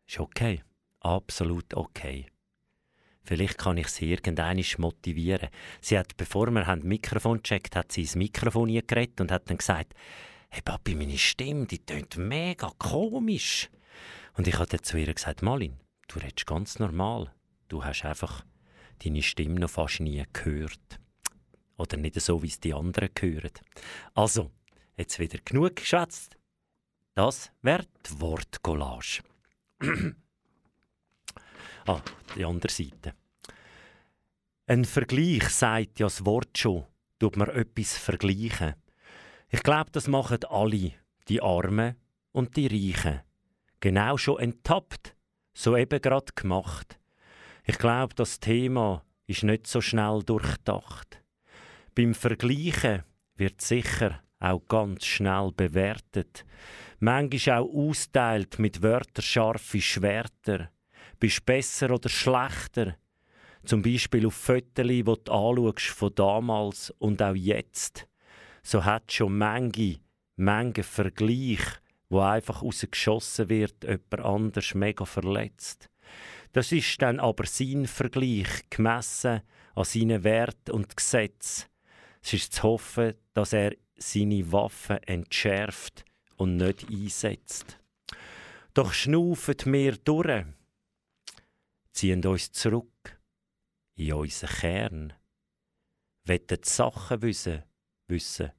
Ist 0.08 0.20
okay. 0.20 0.64
Absolut 1.00 1.74
okay. 1.74 2.28
Vielleicht 3.24 3.58
kann 3.58 3.78
ich 3.78 3.88
sie 3.88 4.12
irgendwann 4.12 4.64
motivieren. 4.78 5.50
Sie 5.82 5.98
hat, 5.98 6.16
bevor 6.18 6.52
wir 6.52 6.64
das 6.64 6.84
Mikrofon 6.84 7.38
gecheckt 7.38 7.76
hat 7.76 7.92
sie 7.92 8.02
ins 8.02 8.16
Mikrofon 8.16 8.70
geredet 8.70 9.20
und 9.22 9.32
hat 9.32 9.50
dann 9.50 9.58
gesagt, 9.58 9.94
hey 10.50 10.62
Papi, 10.62 10.94
meine 10.94 11.18
Stimme, 11.18 11.66
die 11.66 11.80
tönt 11.80 12.16
mega 12.18 12.72
komisch. 12.78 13.70
Und 14.36 14.48
ich 14.48 14.60
habe 14.60 14.82
zu 14.82 14.98
ihr 14.98 15.14
gesagt, 15.14 15.42
Malin, 15.42 15.80
du 16.08 16.20
redest 16.20 16.46
ganz 16.46 16.78
normal. 16.78 17.34
Du 17.70 17.84
hast 17.84 18.06
einfach 18.06 18.46
deine 19.04 19.24
Stimme 19.24 19.60
noch 19.60 19.70
fast 19.70 20.00
nie 20.00 20.24
gehört. 20.32 21.00
Oder 21.78 21.98
nicht 21.98 22.20
so, 22.22 22.44
wie 22.44 22.48
es 22.48 22.60
die 22.60 22.74
anderen 22.74 23.10
hören. 23.20 23.52
Also, 24.14 24.52
jetzt 24.98 25.20
wieder 25.20 25.40
genug 25.44 25.76
geschätzt. 25.76 26.38
Das 27.16 27.52
wäre 27.62 27.86
die 28.06 28.22
Wortcollage. 28.22 29.22
ah, 31.86 32.02
die 32.36 32.46
andere 32.46 32.72
Seite. 32.72 33.14
Ein 34.66 34.86
Vergleich 34.86 35.50
sagt 35.50 36.00
ja 36.00 36.06
das 36.06 36.26
Wort 36.26 36.58
schon, 36.58 36.86
tut 37.20 37.38
man 37.38 37.50
etwas 37.50 37.98
vergleichen. 37.98 38.76
Ich 39.50 39.62
glaube, 39.62 39.92
das 39.92 40.08
machen 40.08 40.44
alle, 40.50 40.94
die 41.28 41.42
Armen 41.42 41.96
und 42.32 42.56
die 42.56 42.68
Reichen. 42.68 43.22
Genau 43.80 44.18
schon 44.18 44.40
enttappt, 44.40 45.16
so 45.54 45.78
eben 45.78 46.02
gerade 46.02 46.34
gemacht. 46.34 47.00
Ich 47.66 47.78
glaube, 47.78 48.16
das 48.16 48.40
Thema 48.40 49.06
ist 49.28 49.44
nicht 49.44 49.68
so 49.68 49.82
schnell 49.82 50.24
durchdacht. 50.24 51.22
Beim 51.94 52.16
Vergleichen 52.16 53.04
wird 53.36 53.62
sicher 53.62 54.24
auch 54.44 54.68
ganz 54.68 55.06
schnell 55.06 55.52
bewertet. 55.56 56.46
Manchmal 57.00 57.60
auch 57.60 57.74
austeilt 57.74 58.60
mit 58.60 58.82
Wörtern 58.82 59.24
scharfe 59.24 59.82
Schwerter. 59.82 60.70
Bist 61.20 61.46
besser 61.46 61.92
oder 61.92 62.10
schlechter? 62.10 62.96
Zum 63.66 63.82
Beispiel 63.82 64.26
auf 64.26 64.34
Fotos, 64.34 64.86
die 64.86 65.04
du 65.04 65.14
anschaust 65.14 65.88
von 65.88 66.16
damals 66.16 66.94
und 67.00 67.22
auch 67.22 67.36
jetzt. 67.36 68.08
So 68.62 68.84
hat 68.84 69.12
schon 69.12 69.38
manche, 69.38 70.00
manche 70.36 70.84
Vergleich, 70.84 71.62
wo 72.10 72.20
einfach 72.20 72.62
rausgeschossen 72.62 73.50
wird, 73.50 73.84
jemand 73.84 74.20
anders 74.20 74.74
mega 74.74 75.06
verletzt. 75.06 75.90
Das 76.52 76.72
ist 76.72 77.02
dann 77.02 77.20
aber 77.20 77.46
sein 77.46 77.88
Vergleich, 77.88 78.70
gemessen 78.70 79.42
an 79.76 79.84
seinen 79.86 80.24
Wert 80.24 80.70
und 80.70 80.96
Gesetz. 80.96 81.68
Es 82.22 82.34
ist 82.34 82.54
zu 82.54 82.64
hoffen, 82.64 83.14
dass 83.34 83.54
er 83.54 83.74
seine 84.12 84.52
Waffen 84.52 84.98
entschärft 85.04 86.06
und 86.38 86.58
nicht 86.58 86.90
einsetzt. 86.90 87.80
Doch 88.74 88.94
schnaufen 88.94 89.56
wir 89.66 89.98
durch, 89.98 90.46
ziehen 91.92 92.26
uns 92.26 92.52
zurück 92.52 93.20
in 93.96 94.14
unseren 94.14 94.50
Kern, 94.50 95.14
wollen 96.26 96.64
Sachen 96.64 97.22
wissen, 97.22 97.64
wissen 98.08 98.52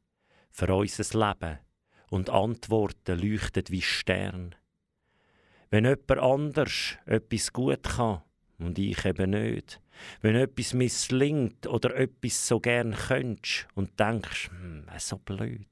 für 0.51 0.75
unser 0.75 1.19
Leben 1.19 1.59
und 2.11 2.31
Antworten 2.31 3.19
leuchten 3.19 3.65
wie 3.69 3.83
Stern. 3.83 4.55
Wenn 5.71 5.85
jemand 5.85 6.21
anders 6.21 6.97
etwas 7.07 7.53
gut 7.53 7.83
kann 7.83 8.23
und 8.65 8.79
ich 8.79 9.05
eben 9.05 9.31
nicht, 9.31 9.81
wenn 10.21 10.35
etwas 10.35 10.75
misslingt 10.75 11.67
oder 11.67 11.95
etwas 11.97 12.49
so 12.49 12.61
gern 12.61 12.95
könntest 12.95 13.67
und 13.75 13.99
denkst, 13.99 14.51
hm, 14.51 14.87
so 14.99 15.19
blöd. 15.19 15.69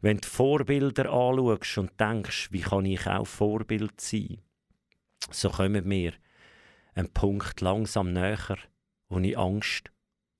Wenn 0.00 0.18
du 0.18 0.28
Vorbilder 0.28 1.10
anschaust 1.10 1.78
und 1.78 2.00
denkst, 2.00 2.52
wie 2.52 2.60
kann 2.60 2.86
ich 2.86 3.06
auch 3.06 3.26
Vorbild 3.26 4.00
sein, 4.00 4.38
so 5.30 5.50
kommen 5.50 5.88
wir 5.88 6.12
ein 6.94 7.08
Punkt 7.12 7.60
langsam 7.60 8.12
näher, 8.12 8.58
ohne 9.08 9.36
Angst 9.36 9.90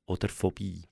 oder 0.06 0.28
Phobie. 0.28 0.82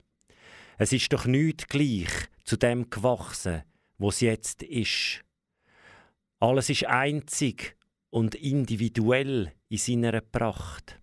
Es 0.77 0.93
ist 0.93 1.11
doch 1.11 1.25
nicht 1.25 1.69
gleich 1.69 2.09
zu 2.43 2.57
dem 2.57 2.89
gewachsen, 2.89 3.63
was 3.97 4.21
jetzt 4.21 4.63
ist. 4.63 5.21
Alles 6.39 6.69
ist 6.69 6.85
einzig 6.85 7.75
und 8.09 8.35
individuell 8.35 9.51
in 9.69 9.77
seiner 9.77 10.19
Pracht 10.21 10.99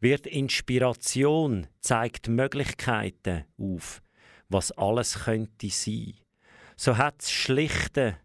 wird 0.00 0.26
Inspiration, 0.26 1.66
zeigt 1.80 2.28
Möglichkeiten 2.28 3.44
auf, 3.58 4.02
was 4.48 4.72
alles 4.72 5.24
könnte 5.24 5.68
sein. 5.70 6.14
So 6.76 6.96
hat 6.96 7.18
das 7.18 7.30
schlichte 7.30 8.18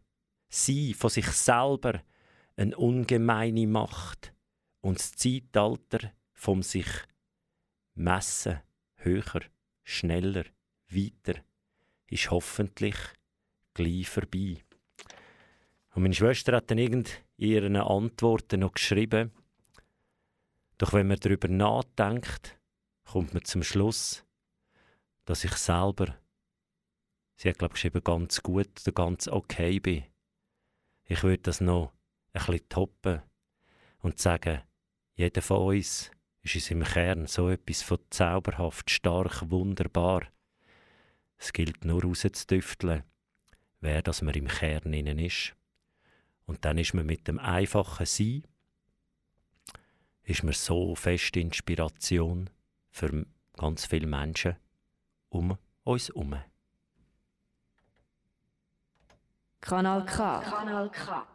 Sie 0.48 0.94
von 0.94 1.10
sich 1.10 1.28
selber 1.28 2.02
eine 2.56 2.78
ungemeine 2.78 3.68
Macht 3.68 4.34
und 4.82 5.00
das 5.00 5.12
Zeitalter 5.14 6.14
vom 6.34 6.64
sich 6.64 6.88
messen, 7.96 8.62
höher, 8.96 9.42
schneller, 9.84 10.46
weiter, 10.88 11.42
ist 12.08 12.32
hoffentlich 12.32 12.96
gleich 13.74 14.08
vorbei. 14.08 14.64
Und 15.94 16.04
meine 16.04 16.14
Schwester 16.14 16.56
hat 16.56 16.72
dann 16.72 16.78
irgend 16.78 17.22
ihren 17.38 17.76
Antworten 17.76 18.62
noch 18.62 18.74
geschrieben, 18.74 19.32
doch 20.78 20.94
wenn 20.94 21.08
man 21.08 21.20
darüber 21.20 21.48
nachdenkt, 21.48 22.58
kommt 23.06 23.34
man 23.34 23.46
zum 23.46 23.64
Schluss, 23.64 24.26
dass 25.26 25.44
ich 25.44 25.54
selber, 25.54 26.16
sie 27.38 27.50
hat 27.50 27.60
glaube 27.60 27.74
ich 27.74 27.82
geschrieben, 27.82 28.04
ganz 28.04 28.42
gut 28.42 28.70
oder 28.82 28.92
ganz 28.92 29.28
okay 29.28 29.80
bin. 29.80 30.04
Ich 31.06 31.24
würde 31.24 31.44
das 31.44 31.62
noch 31.62 31.92
ein 32.34 32.46
bisschen 32.46 32.70
toppen 32.70 33.22
und 34.00 34.20
sagen, 34.20 34.62
jeder 35.16 35.42
von 35.42 35.76
uns 35.76 36.12
ist 36.42 36.56
in 36.56 36.62
seinem 36.62 36.84
Kern 36.84 37.28
so 37.28 37.50
etwas 37.50 37.82
von 37.82 38.00
zauberhaft, 38.10 38.90
stark, 38.90 39.50
wunderbar. 39.50 40.28
Es 41.38 41.54
gilt 41.54 41.86
nur 41.86 42.04
rauszudüfteln, 42.04 43.04
wer 43.80 44.02
das 44.02 44.22
man 44.22 44.36
im 44.36 44.48
Kern 44.48 44.94
innen 44.94 45.20
ist. 45.20 45.56
Und 46.46 46.66
dann 46.66 46.78
ist 46.78 46.94
man 46.94 47.06
mit 47.06 47.28
dem 47.28 47.40
einfachen 47.40 48.06
Sein 48.06 48.44
ist 50.26 50.44
mir 50.44 50.54
so 50.54 50.96
feste 50.96 51.40
Inspiration 51.40 52.50
für 52.90 53.26
ganz 53.54 53.86
viele 53.86 54.08
Menschen 54.08 54.56
um 55.30 55.58
uns 55.84 56.10
herum. 56.10 56.36
Kanal 59.62 60.06
K. 60.06 60.42
Kanal 60.42 60.90
K. 60.92 61.28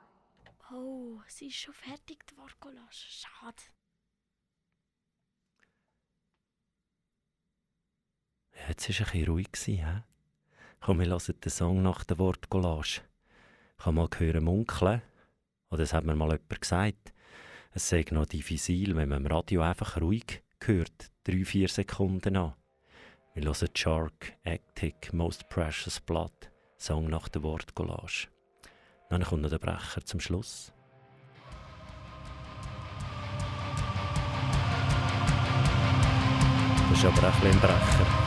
Oh, 0.73 1.21
sie 1.27 1.49
ist 1.49 1.57
schon 1.57 1.75
fertig, 1.75 2.25
die 2.27 2.37
Wortcollage. 2.37 2.87
Schade. 2.93 3.63
Ja, 8.55 8.69
jetzt 8.69 8.89
war 8.89 8.91
es 8.91 9.01
ein 9.01 9.05
bisschen 9.07 9.29
ruhig. 9.29 9.49
He? 9.65 10.03
Komm, 10.81 11.01
wir 11.01 11.07
hören 11.07 11.41
den 11.41 11.51
Song 11.51 11.83
nach 11.83 12.05
der 12.05 12.19
Wortcollage. 12.19 13.03
Ich 13.79 13.85
habe 13.85 13.97
mal 13.97 14.09
gehört 14.09 14.43
munkeln. 14.43 15.03
Oder 15.71 15.79
das 15.79 15.93
hat 15.93 16.05
mir 16.05 16.15
mal 16.15 16.31
jemand 16.31 16.61
gesagt 16.61 17.13
es 17.73 17.89
sei 17.89 18.05
noch 18.11 18.27
diffizil, 18.27 18.97
wenn 18.97 19.09
man 19.09 19.25
im 19.25 19.31
Radio 19.31 19.63
einfach 19.63 20.01
ruhig 20.01 20.43
hört, 20.65 21.11
drei, 21.25 21.45
vier 21.45 21.69
Sekunden 21.69 22.37
an. 22.37 22.55
Wir 23.35 23.45
hören 23.45 23.69
Shark, 23.75 24.33
Actic, 24.43 25.13
Most 25.13 25.49
Precious 25.49 26.01
Blood, 26.01 26.51
Song 26.77 27.09
nach 27.09 27.29
der 27.29 27.43
Wortcollage. 27.43 28.29
Dann 29.09 29.23
kommt 29.23 29.43
noch 29.43 29.51
der 29.51 29.59
Brecher 29.59 30.05
zum 30.05 30.21
Schluss. 30.21 30.73
Das 36.89 36.99
ist 36.99 37.05
aber 37.05 37.29
ein, 37.29 37.47
ein 37.47 37.61
Brecher. 37.61 38.20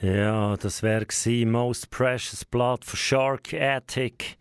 Ja, 0.00 0.56
das 0.56 0.84
wäre 0.84 1.06
Most 1.44 1.90
Precious 1.90 2.44
Blood 2.44 2.84
von 2.84 2.96
Shark 2.96 3.52
Attic. 3.52 4.38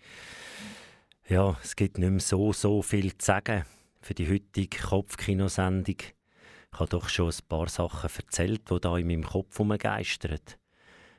Ja, 1.27 1.57
es 1.63 1.75
gibt 1.75 1.97
nicht 1.97 2.11
mehr 2.11 2.19
so, 2.19 2.53
so 2.53 2.83
viel 2.83 3.17
zu 3.17 3.25
sagen 3.25 3.65
für 3.99 4.13
die 4.13 4.29
heutige 4.29 4.77
Kopfkinosendung. 4.77 5.95
Ich 5.97 6.79
habe 6.79 6.89
doch 6.89 7.09
schon 7.09 7.31
ein 7.31 7.47
paar 7.49 7.69
Sachen 7.69 8.07
erzählt, 8.07 8.69
die 8.69 8.79
da 8.79 8.97
in 8.99 9.07
meinem 9.07 9.23
Kopf 9.23 9.57
herumgeistern. 9.57 10.39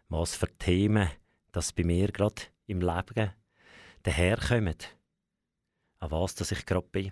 Was 0.09 0.37
für 0.37 0.57
Themen 0.57 1.11
das 1.51 1.73
bei 1.73 1.83
mir 1.83 2.13
gerade 2.13 2.43
im 2.69 2.81
Leben 2.81 3.33
daherkommen. 4.05 4.77
An 5.99 6.11
was 6.13 6.37
dass 6.37 6.53
ich 6.53 6.65
gerade 6.65 6.87
bin. 6.93 7.11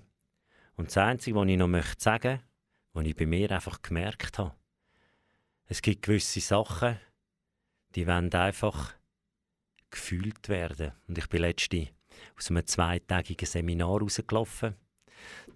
Und 0.76 0.90
das 0.90 0.98
Einzige, 0.98 1.36
was 1.36 1.48
ich 1.48 1.56
noch 1.56 1.66
möchte 1.66 2.00
sagen 2.00 2.34
möchte, 2.34 2.44
was 2.92 3.04
ich 3.04 3.16
bei 3.16 3.26
mir 3.26 3.50
einfach 3.50 3.82
gemerkt 3.82 4.38
habe, 4.38 4.54
es 5.68 5.82
gibt 5.82 6.02
gewisse 6.02 6.38
Sachen, 6.38 7.00
die 7.94 8.06
wollen 8.06 8.32
einfach 8.32 8.94
gefühlt 9.90 10.48
werden. 10.48 10.92
Und 11.08 11.18
ich 11.18 11.28
bin 11.28 11.40
letzte 11.40 11.88
aus 12.36 12.50
einem 12.50 12.66
zweitägigen 12.66 13.46
Seminar 13.46 14.00
rausgelaufen. 14.00 14.74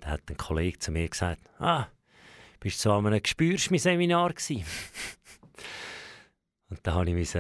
Da 0.01 0.09
hat 0.09 0.23
ein 0.29 0.37
Kollege 0.37 0.79
zu 0.79 0.91
mir 0.91 1.09
gesagt, 1.09 1.43
ah, 1.59 1.89
bist 2.59 2.79
du 2.79 2.89
so 2.89 2.93
an 2.93 3.07
einem 3.07 3.23
Gespürst 3.23 3.71
mein 3.71 3.81
Seminar 3.81 4.33
gewesen? 4.33 4.65
und 6.71 6.81
da 6.83 6.95
habe 6.95 7.11
ich 7.11 7.37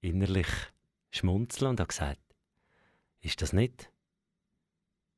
innerlich 0.00 0.48
schmunzeln 1.10 1.70
und 1.70 1.80
habe 1.80 1.88
gesagt, 1.88 2.20
ist 3.20 3.42
das 3.42 3.52
nicht 3.52 3.90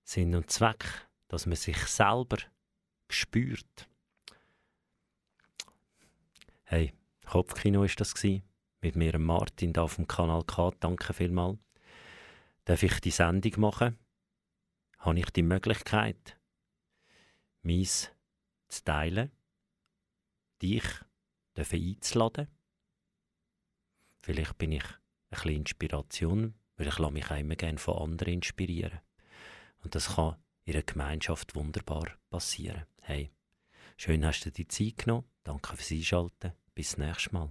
Sinn 0.02 0.34
und 0.34 0.50
Zweck, 0.50 0.84
dass 1.28 1.46
man 1.46 1.56
sich 1.56 1.78
selber 1.86 2.38
spürt? 3.08 3.88
Hey, 6.64 6.92
Kopfkino 7.24 7.84
ist 7.84 8.00
das 8.00 8.14
gewesen 8.14 8.42
mit 8.84 8.96
mir 8.96 9.18
Martin 9.18 9.72
da 9.72 9.82
auf 9.82 9.96
dem 9.96 10.06
Kanal 10.06 10.44
K. 10.44 10.70
Danke 10.78 11.14
vielmals. 11.14 11.58
Darf 12.66 12.82
ich 12.82 13.00
die 13.00 13.10
Sendung 13.10 13.58
machen? 13.58 13.98
Habe 14.98 15.18
ich 15.18 15.30
die 15.30 15.42
Möglichkeit, 15.42 16.38
meins 17.62 18.10
zu 18.68 18.84
teilen? 18.84 19.32
Dich 20.60 20.84
einzuladen? 21.56 22.48
Vielleicht 24.22 24.58
bin 24.58 24.72
ich 24.72 24.84
ein 24.84 24.98
bisschen 25.30 25.56
Inspiration, 25.56 26.54
weil 26.76 26.88
ich 26.88 26.98
mich 26.98 27.30
auch 27.30 27.38
immer 27.38 27.56
gerne 27.56 27.78
von 27.78 27.98
anderen 27.98 28.34
inspirieren. 28.34 29.00
Und 29.78 29.94
das 29.94 30.16
kann 30.16 30.36
in 30.64 30.74
einer 30.74 30.82
Gemeinschaft 30.82 31.54
wunderbar 31.54 32.18
passieren. 32.28 32.84
Hey, 33.00 33.30
schön 33.96 34.24
hast 34.26 34.44
du 34.44 34.50
dir 34.50 34.64
die 34.64 34.68
Zeit 34.68 35.04
genommen. 35.04 35.28
Danke 35.42 35.74
fürs 35.74 35.90
Einschalten. 35.90 36.52
Bis 36.74 36.98
nächstes 36.98 37.32
Mal. 37.32 37.50